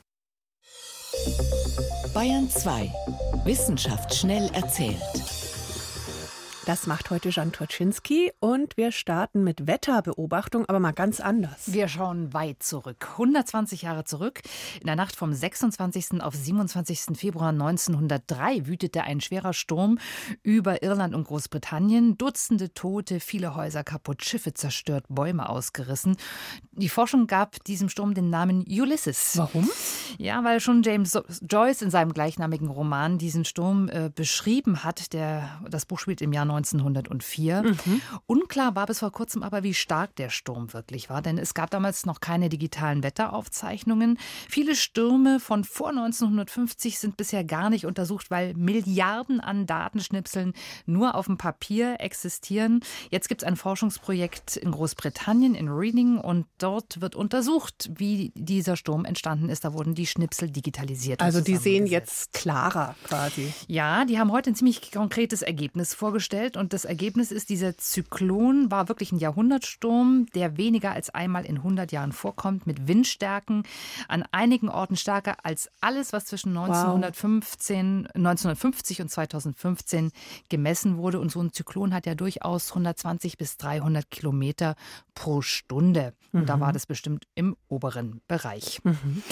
Bayern 2.13 2.49
2. 2.49 2.89
Wissenschaft 3.43 4.15
schnell 4.15 4.49
erzählt. 4.53 5.50
Das 6.67 6.85
macht 6.85 7.09
heute 7.09 7.29
Jan 7.29 7.51
Turczynski 7.51 8.31
und 8.39 8.77
wir 8.77 8.91
starten 8.91 9.43
mit 9.43 9.65
Wetterbeobachtung, 9.65 10.65
aber 10.67 10.79
mal 10.79 10.91
ganz 10.91 11.19
anders. 11.19 11.73
Wir 11.73 11.87
schauen 11.87 12.35
weit 12.35 12.61
zurück, 12.61 13.07
120 13.13 13.81
Jahre 13.81 14.03
zurück. 14.03 14.41
In 14.79 14.85
der 14.85 14.95
Nacht 14.95 15.15
vom 15.15 15.33
26. 15.33 16.21
auf 16.21 16.35
27. 16.35 17.17
Februar 17.17 17.49
1903 17.49 18.67
wütete 18.67 19.01
ein 19.01 19.21
schwerer 19.21 19.53
Sturm 19.53 19.97
über 20.43 20.83
Irland 20.83 21.15
und 21.15 21.23
Großbritannien. 21.23 22.19
Dutzende 22.19 22.71
Tote, 22.75 23.19
viele 23.19 23.55
Häuser 23.55 23.83
kaputt, 23.83 24.23
Schiffe 24.23 24.53
zerstört, 24.53 25.05
Bäume 25.09 25.49
ausgerissen. 25.49 26.15
Die 26.73 26.89
Forschung 26.89 27.25
gab 27.25 27.63
diesem 27.63 27.89
Sturm 27.89 28.13
den 28.13 28.29
Namen 28.29 28.63
Ulysses. 28.67 29.33
Warum? 29.35 29.67
Ja, 30.19 30.43
weil 30.43 30.59
schon 30.59 30.83
James 30.83 31.19
Joyce 31.41 31.81
in 31.81 31.89
seinem 31.89 32.13
gleichnamigen 32.13 32.67
Roman 32.67 33.17
diesen 33.17 33.45
Sturm 33.45 33.89
äh, 33.89 34.11
beschrieben 34.13 34.83
hat. 34.83 35.13
Der, 35.13 35.59
das 35.67 35.87
Buch 35.87 35.97
spielt 35.97 36.21
im 36.21 36.31
Jahr 36.31 36.50
1904. 36.51 37.63
Mhm. 37.63 38.01
Unklar 38.25 38.75
war 38.75 38.85
bis 38.85 38.99
vor 38.99 39.11
kurzem 39.11 39.43
aber, 39.43 39.63
wie 39.63 39.73
stark 39.73 40.15
der 40.15 40.29
Sturm 40.29 40.73
wirklich 40.73 41.09
war, 41.09 41.21
denn 41.21 41.37
es 41.37 41.53
gab 41.53 41.69
damals 41.69 42.05
noch 42.05 42.19
keine 42.19 42.49
digitalen 42.49 43.03
Wetteraufzeichnungen. 43.03 44.17
Viele 44.49 44.75
Stürme 44.75 45.39
von 45.39 45.63
vor 45.63 45.89
1950 45.89 46.99
sind 46.99 47.17
bisher 47.17 47.43
gar 47.43 47.69
nicht 47.69 47.85
untersucht, 47.85 48.31
weil 48.31 48.53
Milliarden 48.55 49.39
an 49.39 49.65
Datenschnipseln 49.65 50.53
nur 50.85 51.15
auf 51.15 51.25
dem 51.25 51.37
Papier 51.37 51.95
existieren. 51.99 52.81
Jetzt 53.09 53.29
gibt 53.29 53.41
es 53.41 53.47
ein 53.47 53.55
Forschungsprojekt 53.55 54.57
in 54.57 54.71
Großbritannien, 54.71 55.55
in 55.55 55.69
Reading, 55.69 56.17
und 56.17 56.45
dort 56.57 57.01
wird 57.01 57.15
untersucht, 57.15 57.89
wie 57.95 58.31
dieser 58.35 58.75
Sturm 58.75 59.05
entstanden 59.05 59.49
ist. 59.49 59.65
Da 59.65 59.73
wurden 59.73 59.95
die 59.95 60.07
Schnipsel 60.07 60.49
digitalisiert. 60.49 61.21
Also 61.21 61.41
die 61.41 61.57
sehen 61.57 61.85
jetzt 61.85 62.33
klarer 62.33 62.95
quasi. 63.03 63.53
Ja, 63.67 64.05
die 64.05 64.19
haben 64.19 64.31
heute 64.31 64.51
ein 64.51 64.55
ziemlich 64.55 64.91
konkretes 64.91 65.41
Ergebnis 65.41 65.93
vorgestellt 65.93 66.40
festgestellt 66.41 66.57
und 66.57 66.73
das 66.73 66.85
Ergebnis 66.85 67.31
ist, 67.31 67.49
dieser 67.49 67.77
Zyklon 67.77 68.71
war 68.71 68.89
wirklich 68.89 69.11
ein 69.11 69.19
Jahrhundertsturm, 69.19 70.27
der 70.35 70.57
weniger 70.57 70.91
als 70.91 71.09
einmal 71.09 71.45
in 71.45 71.57
100 71.57 71.91
Jahren 71.91 72.11
vorkommt, 72.11 72.67
mit 72.67 72.87
Windstärken 72.87 73.63
an 74.07 74.23
einigen 74.31 74.69
Orten 74.69 74.95
stärker 74.97 75.37
als 75.43 75.69
alles, 75.81 76.13
was 76.13 76.25
zwischen 76.25 76.57
1915, 76.57 78.03
wow. 78.03 78.15
1950 78.15 79.01
und 79.01 79.09
2015 79.09 80.11
gemessen 80.49 80.97
wurde. 80.97 81.19
Und 81.19 81.31
so 81.31 81.41
ein 81.41 81.53
Zyklon 81.53 81.93
hat 81.93 82.05
ja 82.05 82.15
durchaus 82.15 82.69
120 82.69 83.37
bis 83.37 83.57
300 83.57 84.09
Kilometer 84.09 84.75
pro 85.13 85.41
Stunde. 85.41 86.13
Und 86.33 86.41
mhm. 86.41 86.45
da 86.45 86.59
war 86.59 86.73
das 86.73 86.85
bestimmt 86.85 87.25
im 87.35 87.55
oberen 87.67 88.21
Bereich. 88.27 88.79
Mhm. 88.83 89.23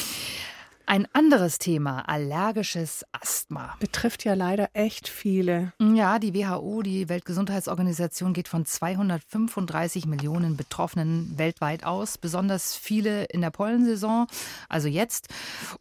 Ein 0.89 1.07
anderes 1.13 1.59
Thema, 1.59 2.09
allergisches 2.09 3.05
Asthma. 3.11 3.75
Betrifft 3.79 4.25
ja 4.25 4.33
leider 4.33 4.71
echt 4.73 5.07
viele. 5.07 5.71
Ja, 5.79 6.17
die 6.17 6.33
WHO, 6.33 6.81
die 6.81 7.07
Weltgesundheitsorganisation, 7.09 8.33
geht 8.33 8.47
von 8.47 8.65
235 8.65 10.07
Millionen 10.07 10.57
Betroffenen 10.57 11.31
weltweit 11.37 11.83
aus, 11.83 12.17
besonders 12.17 12.75
viele 12.75 13.25
in 13.25 13.41
der 13.41 13.51
Pollensaison, 13.51 14.25
also 14.67 14.87
jetzt. 14.87 15.27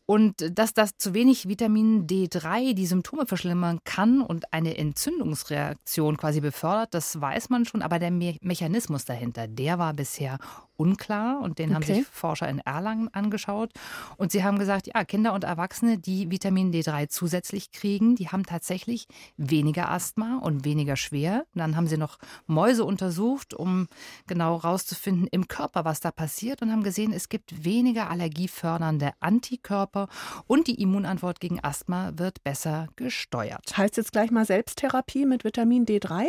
Und 0.04 0.34
dass 0.58 0.74
das 0.74 0.98
zu 0.98 1.14
wenig 1.14 1.48
Vitamin 1.48 2.06
D3 2.06 2.74
die 2.74 2.86
Symptome 2.86 3.24
verschlimmern 3.24 3.80
kann 3.84 4.20
und 4.20 4.52
eine 4.52 4.76
Entzündungsreaktion 4.76 6.18
quasi 6.18 6.42
befördert, 6.42 6.92
das 6.92 7.18
weiß 7.18 7.48
man 7.48 7.64
schon, 7.64 7.80
aber 7.80 7.98
der 7.98 8.10
Me 8.10 8.36
Mechanismus 8.42 9.06
dahinter, 9.06 9.48
der 9.48 9.78
war 9.78 9.94
bisher 9.94 10.38
unklar 10.78 11.40
und 11.40 11.58
den 11.58 11.70
okay. 11.70 11.74
haben 11.74 11.82
sich 11.82 12.06
Forscher 12.06 12.48
in 12.48 12.60
Erlangen 12.60 13.12
angeschaut. 13.12 13.72
Und 14.16 14.32
sie 14.32 14.44
haben 14.44 14.58
gesagt, 14.58 14.86
ja, 14.86 15.04
Kinder 15.04 15.34
und 15.34 15.44
Erwachsene, 15.44 15.98
die 15.98 16.30
Vitamin 16.30 16.72
D3 16.72 17.08
zusätzlich 17.08 17.72
kriegen, 17.72 18.14
die 18.14 18.28
haben 18.28 18.46
tatsächlich 18.46 19.08
weniger 19.36 19.90
Asthma 19.90 20.38
und 20.38 20.64
weniger 20.64 20.96
schwer. 20.96 21.44
Und 21.54 21.58
dann 21.58 21.76
haben 21.76 21.88
sie 21.88 21.96
noch 21.96 22.18
Mäuse 22.46 22.84
untersucht, 22.84 23.54
um 23.54 23.88
genau 24.26 24.62
herauszufinden 24.62 25.26
im 25.30 25.48
Körper, 25.48 25.84
was 25.84 26.00
da 26.00 26.10
passiert 26.10 26.62
und 26.62 26.70
haben 26.70 26.82
gesehen, 26.82 27.12
es 27.12 27.28
gibt 27.28 27.64
weniger 27.64 28.10
allergiefördernde 28.10 29.12
Antikörper 29.20 30.08
und 30.46 30.68
die 30.68 30.80
Immunantwort 30.80 31.40
gegen 31.40 31.62
Asthma 31.62 32.12
wird 32.14 32.44
besser 32.44 32.86
gesteuert. 32.96 33.76
Heißt 33.76 33.96
jetzt 33.96 34.12
gleich 34.12 34.30
mal 34.30 34.44
Selbsttherapie 34.44 35.26
mit 35.26 35.44
Vitamin 35.44 35.86
D3? 35.86 36.26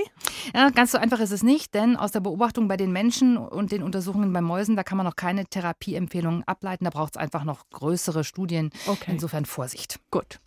Ja, 0.56 0.70
ganz 0.72 0.92
so 0.92 0.98
einfach 0.98 1.20
ist 1.20 1.32
es 1.32 1.44
nicht, 1.44 1.74
denn 1.76 1.96
aus 1.96 2.12
der 2.12 2.20
Beobachtung 2.22 2.68
bei 2.68 2.78
den 2.78 2.92
Menschen 2.92 3.38
und 3.38 3.72
den 3.72 3.84
Untersuchungen 3.84 4.34
bei 4.34 4.39
Mäusen, 4.42 4.76
da 4.76 4.84
kann 4.84 4.98
man 4.98 5.06
noch 5.06 5.16
keine 5.16 5.46
Therapieempfehlungen 5.46 6.44
ableiten. 6.48 6.86
Da 6.86 6.90
braucht 6.90 7.16
es 7.16 7.22
einfach 7.22 7.44
noch 7.44 7.70
größere 7.70 8.24
Studien. 8.24 8.72
Okay. 8.88 9.12
Insofern 9.12 9.46
Vorsicht. 9.46 10.00
Gut. 10.12 10.40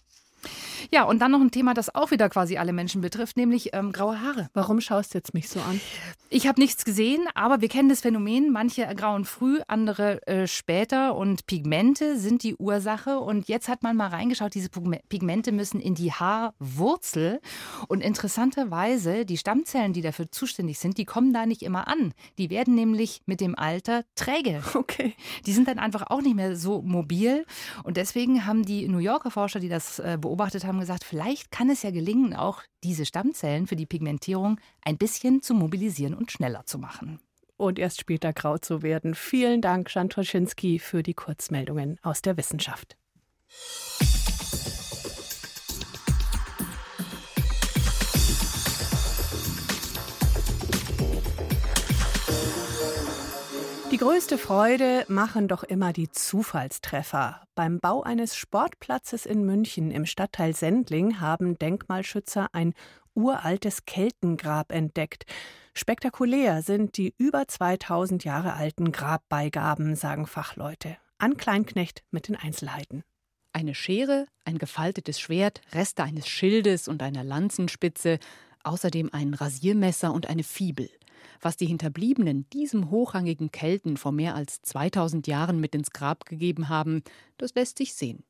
Ja, 0.90 1.04
und 1.04 1.20
dann 1.20 1.30
noch 1.30 1.40
ein 1.40 1.50
Thema, 1.50 1.74
das 1.74 1.94
auch 1.94 2.10
wieder 2.10 2.28
quasi 2.28 2.56
alle 2.56 2.72
Menschen 2.72 3.00
betrifft, 3.00 3.36
nämlich 3.36 3.70
ähm, 3.72 3.92
graue 3.92 4.20
Haare. 4.20 4.48
Warum 4.54 4.80
schaust 4.80 5.14
du 5.14 5.18
jetzt 5.18 5.34
mich 5.34 5.48
so 5.48 5.60
an? 5.60 5.80
Ich 6.28 6.46
habe 6.46 6.60
nichts 6.60 6.84
gesehen, 6.84 7.26
aber 7.34 7.60
wir 7.60 7.68
kennen 7.68 7.88
das 7.88 8.00
Phänomen. 8.00 8.52
Manche 8.52 8.86
grauen 8.94 9.24
früh, 9.24 9.60
andere 9.68 10.26
äh, 10.26 10.46
später. 10.46 11.14
Und 11.14 11.46
Pigmente 11.46 12.18
sind 12.18 12.42
die 12.42 12.56
Ursache. 12.56 13.20
Und 13.20 13.48
jetzt 13.48 13.68
hat 13.68 13.82
man 13.82 13.96
mal 13.96 14.08
reingeschaut, 14.08 14.54
diese 14.54 14.70
Pigmente 14.70 15.52
müssen 15.52 15.80
in 15.80 15.94
die 15.94 16.12
Haarwurzel. 16.12 17.40
Und 17.88 18.00
interessanterweise, 18.00 19.26
die 19.26 19.36
Stammzellen, 19.36 19.92
die 19.92 20.00
dafür 20.00 20.30
zuständig 20.30 20.78
sind, 20.78 20.98
die 20.98 21.04
kommen 21.04 21.32
da 21.32 21.46
nicht 21.46 21.62
immer 21.62 21.86
an. 21.86 22.14
Die 22.38 22.50
werden 22.50 22.74
nämlich 22.74 23.22
mit 23.26 23.40
dem 23.40 23.54
Alter 23.58 24.04
träge. 24.14 24.62
Okay. 24.82 25.14
Die 25.46 25.52
sind 25.52 25.68
dann 25.68 25.78
einfach 25.78 26.10
auch 26.10 26.22
nicht 26.22 26.34
mehr 26.34 26.56
so 26.56 26.82
mobil. 26.82 27.46
Und 27.84 27.96
deswegen 27.96 28.46
haben 28.46 28.64
die 28.64 28.88
New 28.88 28.98
Yorker 28.98 29.30
Forscher, 29.30 29.60
die 29.60 29.68
das 29.68 30.00
äh, 30.00 30.18
beobachtet 30.32 30.64
haben, 30.64 30.80
gesagt, 30.80 31.04
vielleicht 31.04 31.50
kann 31.50 31.68
es 31.68 31.82
ja 31.82 31.90
gelingen, 31.90 32.34
auch 32.34 32.62
diese 32.82 33.04
Stammzellen 33.04 33.66
für 33.66 33.76
die 33.76 33.84
Pigmentierung 33.84 34.58
ein 34.82 34.96
bisschen 34.96 35.42
zu 35.42 35.52
mobilisieren 35.52 36.14
und 36.14 36.32
schneller 36.32 36.64
zu 36.64 36.78
machen. 36.78 37.20
Und 37.58 37.78
erst 37.78 38.00
später 38.00 38.32
grau 38.32 38.56
zu 38.56 38.80
werden. 38.80 39.14
Vielen 39.14 39.60
Dank, 39.60 39.94
Jan 39.94 40.08
Toschinski, 40.08 40.78
für 40.78 41.02
die 41.02 41.12
Kurzmeldungen 41.12 41.98
aus 42.02 42.22
der 42.22 42.38
Wissenschaft. 42.38 42.96
Die 53.92 53.98
größte 53.98 54.38
Freude 54.38 55.04
machen 55.08 55.48
doch 55.48 55.64
immer 55.64 55.92
die 55.92 56.08
Zufallstreffer. 56.08 57.42
Beim 57.54 57.78
Bau 57.78 58.02
eines 58.02 58.34
Sportplatzes 58.34 59.26
in 59.26 59.44
München 59.44 59.90
im 59.90 60.06
Stadtteil 60.06 60.56
Sendling 60.56 61.20
haben 61.20 61.58
Denkmalschützer 61.58 62.48
ein 62.54 62.72
uraltes 63.12 63.84
Keltengrab 63.84 64.72
entdeckt. 64.72 65.26
Spektakulär 65.74 66.62
sind 66.62 66.96
die 66.96 67.14
über 67.18 67.46
2000 67.46 68.24
Jahre 68.24 68.54
alten 68.54 68.92
Grabbeigaben, 68.92 69.94
sagen 69.94 70.26
Fachleute. 70.26 70.96
An 71.18 71.36
Kleinknecht 71.36 72.02
mit 72.10 72.28
den 72.28 72.36
Einzelheiten. 72.36 73.02
Eine 73.52 73.74
Schere, 73.74 74.26
ein 74.46 74.56
gefaltetes 74.56 75.20
Schwert, 75.20 75.60
Reste 75.74 76.02
eines 76.02 76.26
Schildes 76.26 76.88
und 76.88 77.02
einer 77.02 77.24
Lanzenspitze, 77.24 78.20
außerdem 78.64 79.10
ein 79.12 79.34
Rasiermesser 79.34 80.14
und 80.14 80.30
eine 80.30 80.44
Fibel. 80.44 80.88
Was 81.40 81.56
die 81.56 81.66
Hinterbliebenen 81.66 82.48
diesem 82.50 82.90
hochrangigen 82.90 83.50
Kelten 83.50 83.96
vor 83.96 84.12
mehr 84.12 84.34
als 84.34 84.62
2000 84.62 85.26
Jahren 85.26 85.60
mit 85.60 85.74
ins 85.74 85.90
Grab 85.90 86.24
gegeben 86.24 86.68
haben, 86.68 87.02
das 87.38 87.54
lässt 87.54 87.78
sich 87.78 87.94
sehen. 87.94 88.24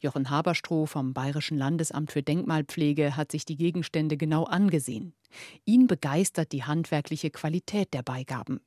Jochen 0.00 0.30
Haberstroh 0.30 0.86
vom 0.86 1.14
Bayerischen 1.14 1.56
Landesamt 1.56 2.12
für 2.12 2.22
Denkmalpflege 2.22 3.16
hat 3.16 3.30
sich 3.30 3.44
die 3.44 3.56
Gegenstände 3.56 4.16
genau 4.16 4.44
angesehen. 4.44 5.14
Ihn 5.64 5.86
begeistert 5.86 6.52
die 6.52 6.64
handwerkliche 6.64 7.30
Qualität 7.30 7.94
der 7.94 8.02
Beigaben. 8.02 8.60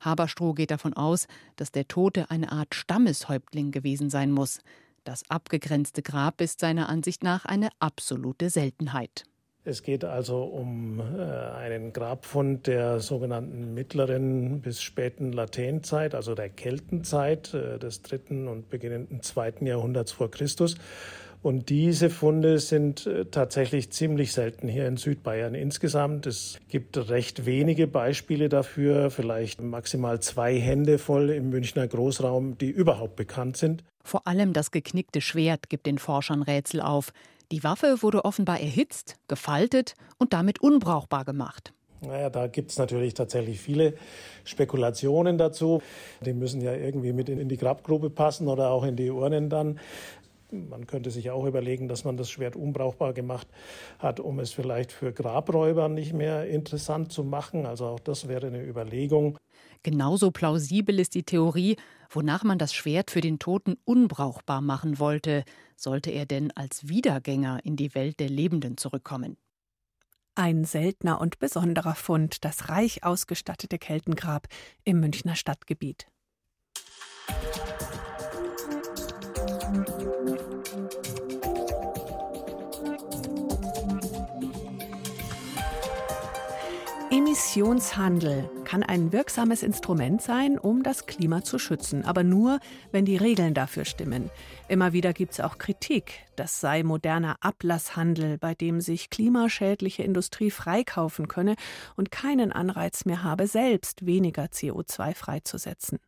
Haberstroh 0.00 0.54
geht 0.54 0.70
davon 0.70 0.94
aus, 0.94 1.26
dass 1.56 1.72
der 1.72 1.88
Tote 1.88 2.30
eine 2.30 2.52
Art 2.52 2.74
Stammeshäuptling 2.74 3.70
gewesen 3.70 4.08
sein 4.08 4.32
muss. 4.32 4.60
Das 5.04 5.28
abgegrenzte 5.30 6.02
Grab 6.02 6.40
ist 6.40 6.60
seiner 6.60 6.88
Ansicht 6.88 7.22
nach 7.22 7.44
eine 7.44 7.70
absolute 7.78 8.50
Seltenheit. 8.50 9.24
Es 9.64 9.82
geht 9.82 10.04
also 10.04 10.44
um 10.44 11.00
äh, 11.00 11.22
einen 11.22 11.92
Grabfund 11.92 12.66
der 12.66 13.00
sogenannten 13.00 13.74
mittleren 13.74 14.60
bis 14.60 14.80
späten 14.82 15.32
Latènezeit, 15.32 16.14
also 16.14 16.34
der 16.34 16.48
Keltenzeit 16.48 17.52
äh, 17.52 17.78
des 17.78 18.02
dritten 18.02 18.48
und 18.48 18.70
beginnenden 18.70 19.22
zweiten 19.22 19.66
Jahrhunderts 19.66 20.12
vor 20.12 20.30
Christus. 20.30 20.76
Und 21.40 21.68
diese 21.68 22.10
Funde 22.10 22.58
sind 22.58 23.06
äh, 23.06 23.26
tatsächlich 23.26 23.90
ziemlich 23.90 24.32
selten 24.32 24.68
hier 24.68 24.88
in 24.88 24.96
Südbayern 24.96 25.54
insgesamt. 25.54 26.26
Es 26.26 26.58
gibt 26.68 26.96
recht 27.10 27.46
wenige 27.46 27.86
Beispiele 27.86 28.48
dafür, 28.48 29.10
vielleicht 29.10 29.60
maximal 29.60 30.20
zwei 30.20 30.58
Hände 30.58 30.98
voll 30.98 31.30
im 31.30 31.50
Münchner 31.50 31.86
Großraum, 31.86 32.58
die 32.58 32.70
überhaupt 32.70 33.16
bekannt 33.16 33.56
sind. 33.56 33.84
Vor 34.02 34.26
allem 34.26 34.52
das 34.52 34.70
geknickte 34.70 35.20
Schwert 35.20 35.68
gibt 35.68 35.86
den 35.86 35.98
Forschern 35.98 36.42
Rätsel 36.42 36.80
auf. 36.80 37.12
Die 37.50 37.64
Waffe 37.64 38.02
wurde 38.02 38.26
offenbar 38.26 38.60
erhitzt, 38.60 39.16
gefaltet 39.26 39.94
und 40.18 40.34
damit 40.34 40.60
unbrauchbar 40.60 41.24
gemacht. 41.24 41.72
Naja, 42.02 42.28
da 42.28 42.46
gibt 42.46 42.70
es 42.70 42.78
natürlich 42.78 43.14
tatsächlich 43.14 43.58
viele 43.58 43.94
Spekulationen 44.44 45.38
dazu. 45.38 45.80
Die 46.24 46.34
müssen 46.34 46.60
ja 46.60 46.74
irgendwie 46.74 47.12
mit 47.12 47.28
in 47.28 47.48
die 47.48 47.56
Grabgrube 47.56 48.10
passen 48.10 48.48
oder 48.48 48.70
auch 48.70 48.84
in 48.84 48.96
die 48.96 49.10
Urnen 49.10 49.48
dann. 49.48 49.80
Man 50.50 50.86
könnte 50.86 51.10
sich 51.10 51.30
auch 51.30 51.44
überlegen, 51.44 51.88
dass 51.88 52.04
man 52.04 52.16
das 52.16 52.30
Schwert 52.30 52.54
unbrauchbar 52.54 53.12
gemacht 53.12 53.48
hat, 53.98 54.20
um 54.20 54.38
es 54.40 54.52
vielleicht 54.52 54.92
für 54.92 55.12
Grabräuber 55.12 55.88
nicht 55.88 56.12
mehr 56.12 56.46
interessant 56.46 57.12
zu 57.12 57.24
machen. 57.24 57.66
Also 57.66 57.86
auch 57.86 58.00
das 58.00 58.28
wäre 58.28 58.46
eine 58.46 58.62
Überlegung. 58.62 59.36
Genauso 59.82 60.30
plausibel 60.30 60.98
ist 61.00 61.14
die 61.14 61.22
Theorie, 61.22 61.76
wonach 62.10 62.44
man 62.44 62.58
das 62.58 62.72
Schwert 62.72 63.10
für 63.10 63.20
den 63.20 63.38
Toten 63.38 63.76
unbrauchbar 63.84 64.60
machen 64.60 64.98
wollte, 64.98 65.44
sollte 65.78 66.10
er 66.10 66.26
denn 66.26 66.50
als 66.56 66.88
Wiedergänger 66.88 67.60
in 67.64 67.76
die 67.76 67.94
Welt 67.94 68.20
der 68.20 68.28
Lebenden 68.28 68.76
zurückkommen. 68.76 69.36
Ein 70.34 70.64
seltener 70.64 71.20
und 71.20 71.38
besonderer 71.38 71.94
Fund, 71.94 72.44
das 72.44 72.68
reich 72.68 73.04
ausgestattete 73.04 73.78
Keltengrab 73.78 74.46
im 74.84 75.00
Münchner 75.00 75.34
Stadtgebiet. 75.34 76.06
Emissionshandel 87.10 88.50
kann 88.68 88.82
ein 88.82 89.14
wirksames 89.14 89.62
Instrument 89.62 90.20
sein, 90.20 90.58
um 90.58 90.82
das 90.82 91.06
Klima 91.06 91.42
zu 91.42 91.58
schützen, 91.58 92.04
aber 92.04 92.22
nur, 92.22 92.60
wenn 92.92 93.06
die 93.06 93.16
Regeln 93.16 93.54
dafür 93.54 93.86
stimmen. 93.86 94.28
Immer 94.68 94.92
wieder 94.92 95.14
gibt 95.14 95.32
es 95.32 95.40
auch 95.40 95.56
Kritik, 95.56 96.26
das 96.36 96.60
sei 96.60 96.82
moderner 96.82 97.36
Ablasshandel, 97.40 98.36
bei 98.36 98.54
dem 98.54 98.82
sich 98.82 99.08
klimaschädliche 99.08 100.02
Industrie 100.02 100.50
freikaufen 100.50 101.28
könne 101.28 101.54
und 101.96 102.10
keinen 102.10 102.52
Anreiz 102.52 103.06
mehr 103.06 103.22
habe, 103.22 103.46
selbst 103.46 104.04
weniger 104.04 104.44
CO2 104.44 105.14
freizusetzen. 105.14 105.98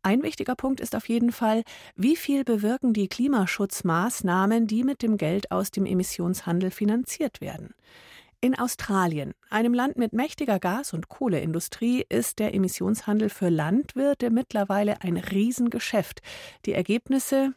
Ein 0.00 0.22
wichtiger 0.22 0.54
Punkt 0.54 0.78
ist 0.78 0.94
auf 0.94 1.08
jeden 1.08 1.32
Fall, 1.32 1.64
wie 1.96 2.14
viel 2.14 2.44
bewirken 2.44 2.92
die 2.92 3.08
Klimaschutzmaßnahmen, 3.08 4.68
die 4.68 4.84
mit 4.84 5.02
dem 5.02 5.16
Geld 5.16 5.50
aus 5.50 5.72
dem 5.72 5.86
Emissionshandel 5.86 6.70
finanziert 6.70 7.40
werden. 7.40 7.74
In 8.42 8.58
Australien, 8.58 9.34
einem 9.50 9.74
Land 9.74 9.98
mit 9.98 10.14
mächtiger 10.14 10.58
Gas- 10.58 10.94
und 10.94 11.10
Kohleindustrie, 11.10 12.06
ist 12.08 12.38
der 12.38 12.54
Emissionshandel 12.54 13.28
für 13.28 13.50
Landwirte 13.50 14.30
mittlerweile 14.30 15.02
ein 15.02 15.18
Riesengeschäft. 15.18 16.22
Die 16.64 16.72
Ergebnisse, 16.72 17.52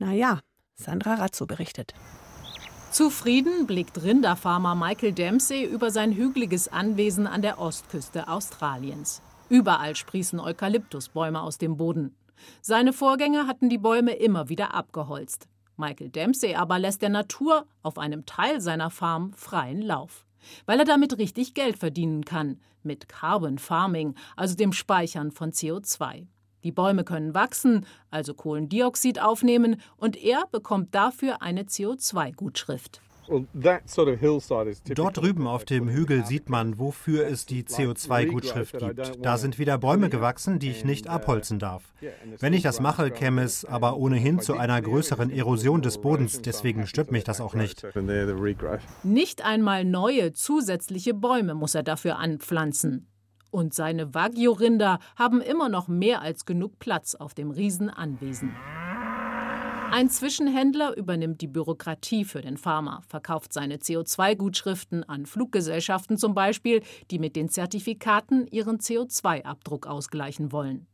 naja, 0.00 0.40
Sandra 0.74 1.14
Razzo 1.14 1.46
berichtet. 1.46 1.94
Zufrieden 2.90 3.68
blickt 3.68 4.02
Rinderfarmer 4.02 4.74
Michael 4.74 5.12
Dempsey 5.12 5.64
über 5.64 5.92
sein 5.92 6.10
hügeliges 6.10 6.66
Anwesen 6.66 7.28
an 7.28 7.40
der 7.40 7.60
Ostküste 7.60 8.26
Australiens. 8.26 9.22
Überall 9.48 9.94
sprießen 9.94 10.40
Eukalyptusbäume 10.40 11.40
aus 11.40 11.58
dem 11.58 11.76
Boden. 11.76 12.16
Seine 12.60 12.92
Vorgänger 12.92 13.46
hatten 13.46 13.68
die 13.68 13.78
Bäume 13.78 14.14
immer 14.14 14.48
wieder 14.48 14.74
abgeholzt. 14.74 15.46
Michael 15.76 16.10
Dempsey 16.10 16.54
aber 16.54 16.78
lässt 16.78 17.02
der 17.02 17.08
Natur 17.08 17.66
auf 17.82 17.98
einem 17.98 18.26
Teil 18.26 18.60
seiner 18.60 18.90
Farm 18.90 19.32
freien 19.34 19.82
Lauf. 19.82 20.24
Weil 20.66 20.78
er 20.78 20.84
damit 20.84 21.18
richtig 21.18 21.54
Geld 21.54 21.78
verdienen 21.78 22.24
kann, 22.24 22.60
mit 22.82 23.08
Carbon 23.08 23.58
Farming, 23.58 24.14
also 24.36 24.56
dem 24.56 24.72
Speichern 24.72 25.30
von 25.30 25.52
CO2. 25.52 26.26
Die 26.64 26.72
Bäume 26.72 27.04
können 27.04 27.34
wachsen, 27.34 27.86
also 28.10 28.34
Kohlendioxid 28.34 29.20
aufnehmen, 29.20 29.80
und 29.96 30.16
er 30.16 30.46
bekommt 30.50 30.94
dafür 30.94 31.42
eine 31.42 31.64
CO2-Gutschrift. 31.64 33.00
Dort 33.28 35.16
drüben 35.16 35.46
auf 35.46 35.64
dem 35.64 35.88
Hügel 35.88 36.26
sieht 36.26 36.48
man, 36.48 36.78
wofür 36.78 37.26
es 37.26 37.46
die 37.46 37.62
CO2-Gutschrift 37.62 38.78
gibt. 38.78 39.24
Da 39.24 39.38
sind 39.38 39.58
wieder 39.58 39.78
Bäume 39.78 40.08
gewachsen, 40.08 40.58
die 40.58 40.70
ich 40.70 40.84
nicht 40.84 41.08
abholzen 41.08 41.58
darf. 41.58 41.82
Wenn 42.38 42.52
ich 42.52 42.62
das 42.62 42.80
mache, 42.80 43.10
käme 43.10 43.42
es 43.42 43.64
aber 43.64 43.96
ohnehin 43.96 44.40
zu 44.40 44.56
einer 44.56 44.80
größeren 44.80 45.30
Erosion 45.30 45.82
des 45.82 45.98
Bodens, 45.98 46.42
deswegen 46.42 46.86
stört 46.86 47.12
mich 47.12 47.24
das 47.24 47.40
auch 47.40 47.54
nicht. 47.54 47.86
Nicht 49.02 49.44
einmal 49.44 49.84
neue 49.84 50.32
zusätzliche 50.32 51.14
Bäume 51.14 51.54
muss 51.54 51.74
er 51.74 51.82
dafür 51.82 52.18
anpflanzen. 52.18 53.08
Und 53.50 53.74
seine 53.74 54.14
Wagyu-Rinder 54.14 54.98
haben 55.14 55.42
immer 55.42 55.68
noch 55.68 55.86
mehr 55.86 56.22
als 56.22 56.46
genug 56.46 56.78
Platz 56.78 57.14
auf 57.14 57.34
dem 57.34 57.50
Riesenanwesen. 57.50 58.54
Ein 59.92 60.08
Zwischenhändler 60.08 60.96
übernimmt 60.96 61.42
die 61.42 61.46
Bürokratie 61.46 62.24
für 62.24 62.40
den 62.40 62.56
Farmer, 62.56 63.02
verkauft 63.06 63.52
seine 63.52 63.76
CO2-Gutschriften 63.76 65.04
an 65.04 65.26
Fluggesellschaften 65.26 66.16
zum 66.16 66.32
Beispiel, 66.32 66.80
die 67.10 67.18
mit 67.18 67.36
den 67.36 67.50
Zertifikaten 67.50 68.46
ihren 68.46 68.78
CO2-Abdruck 68.78 69.86
ausgleichen 69.86 70.50
wollen. 70.50 70.86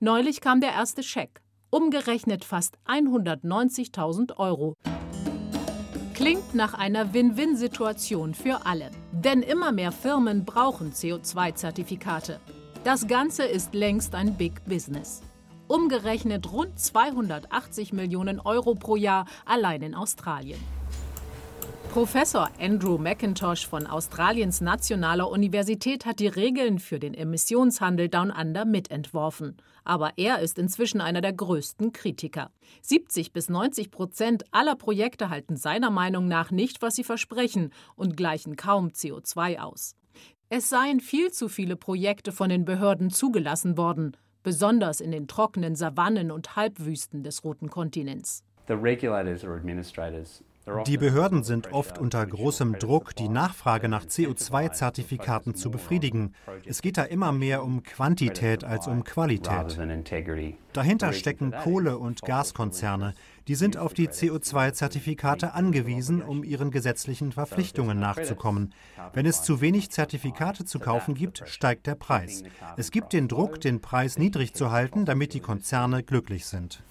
Neulich 0.00 0.40
kam 0.40 0.62
der 0.62 0.72
erste 0.72 1.02
Scheck, 1.02 1.42
umgerechnet 1.68 2.46
fast 2.46 2.78
190.000 2.86 4.38
Euro. 4.38 4.72
Klingt 6.14 6.54
nach 6.54 6.72
einer 6.72 7.12
Win-Win-Situation 7.12 8.32
für 8.32 8.64
alle. 8.64 8.90
Denn 9.12 9.42
immer 9.42 9.70
mehr 9.70 9.92
Firmen 9.92 10.46
brauchen 10.46 10.92
CO2-Zertifikate. 10.92 12.40
Das 12.84 13.06
Ganze 13.06 13.44
ist 13.44 13.74
längst 13.74 14.14
ein 14.14 14.34
Big 14.38 14.64
Business. 14.64 15.20
Umgerechnet 15.68 16.52
rund 16.52 16.78
280 16.78 17.92
Millionen 17.92 18.38
Euro 18.38 18.74
pro 18.74 18.94
Jahr 18.94 19.26
allein 19.44 19.82
in 19.82 19.94
Australien. 19.96 20.60
Professor 21.92 22.50
Andrew 22.60 22.98
McIntosh 22.98 23.66
von 23.66 23.86
Australiens 23.86 24.60
Nationaler 24.60 25.28
Universität 25.28 26.06
hat 26.06 26.20
die 26.20 26.28
Regeln 26.28 26.78
für 26.78 27.00
den 27.00 27.14
Emissionshandel 27.14 28.08
Down 28.08 28.30
Under 28.30 28.64
mitentworfen. 28.64 29.56
Aber 29.82 30.12
er 30.16 30.38
ist 30.38 30.58
inzwischen 30.58 31.00
einer 31.00 31.20
der 31.20 31.32
größten 31.32 31.92
Kritiker. 31.92 32.52
70 32.82 33.32
bis 33.32 33.48
90 33.48 33.90
Prozent 33.90 34.44
aller 34.52 34.76
Projekte 34.76 35.30
halten 35.30 35.56
seiner 35.56 35.90
Meinung 35.90 36.28
nach 36.28 36.52
nicht, 36.52 36.80
was 36.80 36.94
sie 36.94 37.04
versprechen 37.04 37.72
und 37.96 38.16
gleichen 38.16 38.54
kaum 38.54 38.88
CO2 38.88 39.58
aus. 39.58 39.96
Es 40.48 40.68
seien 40.68 41.00
viel 41.00 41.32
zu 41.32 41.48
viele 41.48 41.74
Projekte 41.74 42.30
von 42.30 42.50
den 42.50 42.64
Behörden 42.64 43.10
zugelassen 43.10 43.76
worden 43.76 44.16
besonders 44.46 45.00
in 45.00 45.10
den 45.10 45.26
trockenen 45.26 45.74
Savannen 45.74 46.30
und 46.30 46.54
Halbwüsten 46.54 47.24
des 47.24 47.42
roten 47.42 47.68
Kontinents. 47.68 48.44
Die 50.86 50.98
Behörden 50.98 51.44
sind 51.44 51.72
oft 51.72 51.96
unter 51.96 52.26
großem 52.26 52.78
Druck, 52.80 53.14
die 53.14 53.28
Nachfrage 53.28 53.88
nach 53.88 54.04
CO2-Zertifikaten 54.04 55.54
zu 55.54 55.70
befriedigen. 55.70 56.34
Es 56.64 56.82
geht 56.82 56.96
da 56.96 57.04
immer 57.04 57.30
mehr 57.30 57.62
um 57.62 57.84
Quantität 57.84 58.64
als 58.64 58.88
um 58.88 59.04
Qualität. 59.04 59.78
Dahinter 60.72 61.12
stecken 61.12 61.52
Kohle- 61.52 61.98
und 61.98 62.22
Gaskonzerne. 62.22 63.14
Die 63.46 63.54
sind 63.54 63.76
auf 63.76 63.94
die 63.94 64.08
CO2-Zertifikate 64.08 65.54
angewiesen, 65.54 66.20
um 66.20 66.42
ihren 66.42 66.72
gesetzlichen 66.72 67.30
Verpflichtungen 67.30 68.00
nachzukommen. 68.00 68.74
Wenn 69.12 69.26
es 69.26 69.42
zu 69.42 69.60
wenig 69.60 69.90
Zertifikate 69.90 70.64
zu 70.64 70.80
kaufen 70.80 71.14
gibt, 71.14 71.44
steigt 71.46 71.86
der 71.86 71.94
Preis. 71.94 72.42
Es 72.76 72.90
gibt 72.90 73.12
den 73.12 73.28
Druck, 73.28 73.60
den 73.60 73.80
Preis 73.80 74.18
niedrig 74.18 74.52
zu 74.54 74.72
halten, 74.72 75.04
damit 75.04 75.32
die 75.32 75.40
Konzerne 75.40 76.02
glücklich 76.02 76.46
sind. 76.46 76.82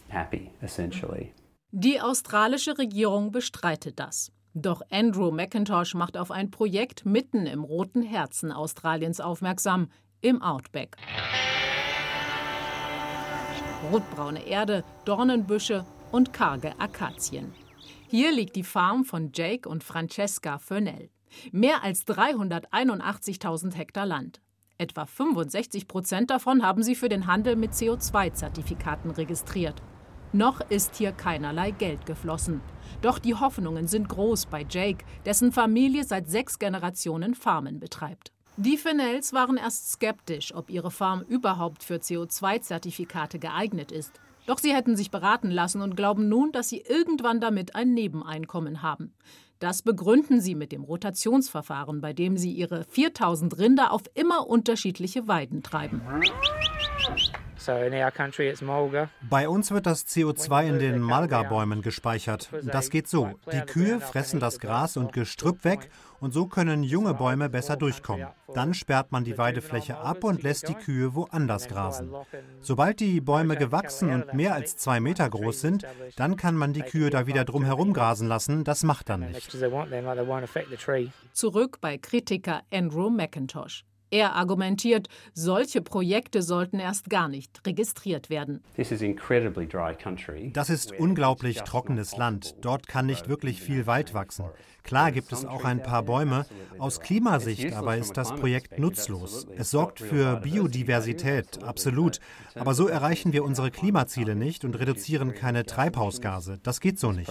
Die 1.77 1.99
australische 1.99 2.77
Regierung 2.77 3.33
bestreitet 3.33 3.99
das. 3.99 4.31
Doch 4.53 4.81
Andrew 4.89 5.29
McIntosh 5.29 5.93
macht 5.93 6.15
auf 6.15 6.31
ein 6.31 6.49
Projekt 6.49 7.05
mitten 7.05 7.45
im 7.45 7.65
roten 7.65 8.01
Herzen 8.01 8.53
Australiens 8.53 9.19
aufmerksam, 9.19 9.89
im 10.21 10.41
Outback. 10.41 10.95
Rotbraune 13.91 14.47
Erde, 14.47 14.85
Dornenbüsche 15.03 15.85
und 16.13 16.31
karge 16.31 16.79
Akazien. 16.79 17.53
Hier 18.07 18.31
liegt 18.31 18.55
die 18.55 18.63
Farm 18.63 19.03
von 19.03 19.31
Jake 19.33 19.67
und 19.67 19.83
Francesca 19.83 20.59
Fönell. 20.59 21.09
Mehr 21.51 21.83
als 21.83 22.07
381.000 22.07 23.73
Hektar 23.73 24.05
Land. 24.05 24.39
Etwa 24.77 25.05
65 25.05 25.89
Prozent 25.89 26.29
davon 26.29 26.63
haben 26.63 26.83
sie 26.83 26.95
für 26.95 27.09
den 27.09 27.27
Handel 27.27 27.57
mit 27.57 27.73
CO2-Zertifikaten 27.73 29.11
registriert. 29.11 29.81
Noch 30.35 30.59
ist 30.69 30.97
hier 30.97 31.13
keinerlei 31.13 31.71
Geld 31.71 32.05
geflossen. 32.05 32.59
Doch 33.01 33.19
die 33.19 33.35
Hoffnungen 33.35 33.87
sind 33.87 34.09
groß 34.09 34.47
bei 34.47 34.65
Jake, 34.69 35.05
dessen 35.25 35.53
Familie 35.53 36.03
seit 36.03 36.29
sechs 36.29 36.59
Generationen 36.59 37.35
Farmen 37.35 37.79
betreibt. 37.79 38.33
Die 38.57 38.75
Fennels 38.75 39.31
waren 39.31 39.55
erst 39.55 39.93
skeptisch, 39.93 40.53
ob 40.53 40.69
ihre 40.69 40.91
Farm 40.91 41.21
überhaupt 41.21 41.85
für 41.85 41.95
CO2-Zertifikate 41.95 43.39
geeignet 43.39 43.93
ist. 43.93 44.19
Doch 44.45 44.57
sie 44.57 44.75
hätten 44.75 44.97
sich 44.97 45.09
beraten 45.09 45.51
lassen 45.51 45.81
und 45.81 45.95
glauben 45.95 46.27
nun, 46.27 46.51
dass 46.51 46.67
sie 46.67 46.81
irgendwann 46.81 47.39
damit 47.39 47.73
ein 47.73 47.93
Nebeneinkommen 47.93 48.81
haben. 48.81 49.13
Das 49.59 49.83
begründen 49.83 50.41
sie 50.41 50.53
mit 50.53 50.73
dem 50.73 50.83
Rotationsverfahren, 50.83 52.01
bei 52.01 52.11
dem 52.11 52.35
sie 52.35 52.51
ihre 52.51 52.83
4000 52.83 53.57
Rinder 53.57 53.93
auf 53.93 54.03
immer 54.15 54.47
unterschiedliche 54.47 55.29
Weiden 55.29 55.63
treiben. 55.63 56.01
Bei 59.29 59.49
uns 59.49 59.71
wird 59.71 59.85
das 59.85 60.07
CO2 60.07 60.67
in 60.67 60.79
den 60.79 60.99
Malga-Bäumen 60.99 61.81
gespeichert. 61.81 62.49
Das 62.63 62.89
geht 62.89 63.07
so. 63.07 63.31
Die 63.51 63.61
Kühe 63.61 63.99
fressen 63.99 64.39
das 64.39 64.59
Gras 64.59 64.97
und 64.97 65.13
Gestrüpp 65.13 65.63
weg 65.63 65.89
und 66.19 66.33
so 66.33 66.47
können 66.47 66.83
junge 66.83 67.13
Bäume 67.13 67.49
besser 67.49 67.77
durchkommen. 67.77 68.27
Dann 68.53 68.73
sperrt 68.73 69.11
man 69.11 69.23
die 69.23 69.37
Weidefläche 69.37 69.97
ab 69.97 70.23
und 70.23 70.43
lässt 70.43 70.67
die 70.67 70.73
Kühe 70.73 71.13
woanders 71.13 71.67
grasen. 71.67 72.13
Sobald 72.61 72.99
die 72.99 73.21
Bäume 73.21 73.55
gewachsen 73.57 74.09
und 74.09 74.33
mehr 74.33 74.53
als 74.53 74.77
zwei 74.77 74.99
Meter 74.99 75.29
groß 75.29 75.61
sind, 75.61 75.85
dann 76.15 76.35
kann 76.35 76.55
man 76.55 76.73
die 76.73 76.81
Kühe 76.81 77.09
da 77.09 77.27
wieder 77.27 77.45
drumherum 77.45 77.93
grasen 77.93 78.27
lassen. 78.27 78.63
Das 78.63 78.83
macht 78.83 79.09
dann 79.09 79.21
nichts. 79.21 79.55
Zurück 81.33 81.77
bei 81.81 81.97
Kritiker 81.97 82.61
Andrew 82.71 83.09
McIntosh. 83.09 83.85
Er 84.11 84.35
argumentiert, 84.35 85.07
solche 85.33 85.81
Projekte 85.81 86.41
sollten 86.41 86.79
erst 86.79 87.09
gar 87.09 87.27
nicht 87.27 87.65
registriert 87.65 88.29
werden. 88.29 88.63
Das 90.53 90.69
ist 90.69 90.91
unglaublich 90.91 91.61
trockenes 91.61 92.15
Land. 92.15 92.55
Dort 92.61 92.87
kann 92.87 93.07
nicht 93.07 93.27
wirklich 93.27 93.61
viel 93.61 93.87
Wald 93.87 94.13
wachsen. 94.13 94.45
Klar 94.83 95.11
gibt 95.11 95.33
es 95.33 95.45
auch 95.45 95.65
ein 95.65 95.81
paar 95.81 96.03
Bäume. 96.03 96.45
Aus 96.77 96.99
Klimasicht 96.99 97.73
aber 97.73 97.97
ist 97.97 98.17
das 98.17 98.35
Projekt 98.35 98.77
nutzlos. 98.77 99.47
Es 99.57 99.71
sorgt 99.71 99.99
für 99.99 100.37
Biodiversität, 100.37 101.63
absolut. 101.63 102.19
Aber 102.53 102.75
so 102.75 102.87
erreichen 102.87 103.33
wir 103.33 103.43
unsere 103.43 103.71
Klimaziele 103.71 104.35
nicht 104.35 104.63
und 104.63 104.79
reduzieren 104.79 105.33
keine 105.33 105.65
Treibhausgase. 105.65 106.59
Das 106.61 106.79
geht 106.79 106.99
so 106.99 107.11
nicht. 107.11 107.29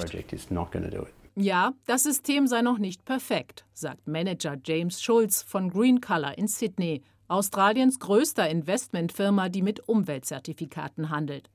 Ja, 1.37 1.73
das 1.87 2.05
System 2.05 2.47
sei 2.47 2.63
noch 2.63 2.79
nicht 2.79 3.05
perfekt, 3.05 3.65
sagt 3.73 4.07
Manager 4.07 4.57
James 4.65 5.03
Schulz 5.03 5.43
von 5.43 5.69
Green 5.69 6.01
Color 6.01 6.39
in 6.39 6.47
Sydney, 6.47 7.03
Australiens 7.27 7.99
größter 7.99 8.49
Investmentfirma, 8.49 9.49
die 9.49 9.63
mit 9.63 9.89
Umweltzertifikaten 9.89 11.11
handelt. 11.11 11.51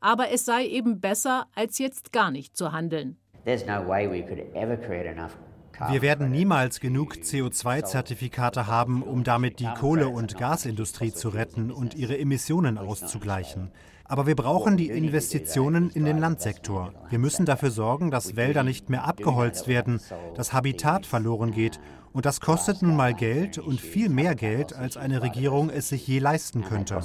Aber 0.00 0.30
es 0.30 0.44
sei 0.44 0.66
eben 0.66 1.00
besser, 1.00 1.48
als 1.56 1.78
jetzt 1.78 2.12
gar 2.12 2.30
nicht 2.30 2.56
zu 2.56 2.70
handeln. 2.70 3.16
Wir 3.44 6.02
werden 6.02 6.30
niemals 6.30 6.78
genug 6.78 7.16
CO2-Zertifikate 7.16 8.68
haben, 8.68 9.02
um 9.02 9.24
damit 9.24 9.58
die 9.58 9.66
Kohle- 9.66 10.10
und 10.10 10.38
Gasindustrie 10.38 11.12
zu 11.12 11.30
retten 11.30 11.72
und 11.72 11.94
ihre 11.94 12.16
Emissionen 12.16 12.78
auszugleichen. 12.78 13.72
Aber 14.06 14.26
wir 14.26 14.36
brauchen 14.36 14.76
die 14.76 14.88
Investitionen 14.88 15.90
in 15.90 16.04
den 16.04 16.18
Landsektor. 16.18 16.92
Wir 17.08 17.18
müssen 17.18 17.46
dafür 17.46 17.70
sorgen, 17.70 18.10
dass 18.10 18.36
Wälder 18.36 18.62
nicht 18.62 18.90
mehr 18.90 19.04
abgeholzt 19.04 19.66
werden, 19.66 20.00
dass 20.36 20.52
Habitat 20.52 21.06
verloren 21.06 21.52
geht. 21.52 21.80
Und 22.12 22.26
das 22.26 22.40
kostet 22.40 22.82
nun 22.82 22.96
mal 22.96 23.14
Geld 23.14 23.58
und 23.58 23.80
viel 23.80 24.08
mehr 24.08 24.34
Geld, 24.34 24.74
als 24.74 24.96
eine 24.96 25.22
Regierung 25.22 25.70
es 25.70 25.88
sich 25.88 26.06
je 26.06 26.18
leisten 26.18 26.62
könnte. 26.62 27.00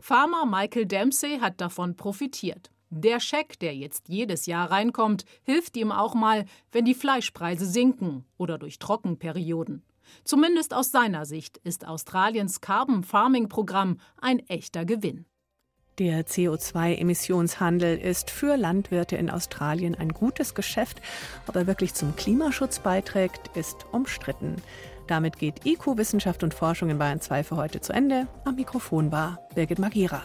Farmer 0.00 0.46
Michael 0.46 0.86
Dempsey 0.86 1.38
hat 1.40 1.60
davon 1.60 1.96
profitiert. 1.96 2.70
Der 2.90 3.18
Scheck, 3.18 3.58
der 3.58 3.74
jetzt 3.74 4.08
jedes 4.08 4.46
Jahr 4.46 4.70
reinkommt, 4.70 5.24
hilft 5.42 5.76
ihm 5.76 5.90
auch 5.90 6.14
mal, 6.14 6.44
wenn 6.70 6.84
die 6.84 6.94
Fleischpreise 6.94 7.66
sinken 7.66 8.24
oder 8.38 8.58
durch 8.58 8.78
Trockenperioden. 8.78 9.82
Zumindest 10.24 10.74
aus 10.74 10.90
seiner 10.90 11.26
Sicht 11.26 11.58
ist 11.58 11.86
Australiens 11.86 12.60
Carbon 12.60 13.02
Farming 13.02 13.48
Programm 13.48 13.98
ein 14.20 14.40
echter 14.48 14.84
Gewinn. 14.84 15.26
Der 15.98 16.26
CO2-Emissionshandel 16.26 17.96
ist 17.96 18.30
für 18.30 18.56
Landwirte 18.56 19.16
in 19.16 19.30
Australien 19.30 19.94
ein 19.94 20.10
gutes 20.10 20.54
Geschäft. 20.54 21.00
Ob 21.46 21.56
er 21.56 21.66
wirklich 21.66 21.94
zum 21.94 22.14
Klimaschutz 22.16 22.80
beiträgt, 22.80 23.56
ist 23.56 23.86
umstritten. 23.92 24.56
Damit 25.06 25.38
geht 25.38 25.64
IQ 25.64 25.96
Wissenschaft 25.96 26.42
und 26.42 26.52
Forschung 26.52 26.90
in 26.90 26.98
Bayern 26.98 27.22
2 27.22 27.44
für 27.44 27.56
heute 27.56 27.80
zu 27.80 27.94
Ende. 27.94 28.26
Am 28.44 28.56
Mikrofon 28.56 29.10
war 29.10 29.38
Birgit 29.54 29.78
Magira. 29.78 30.22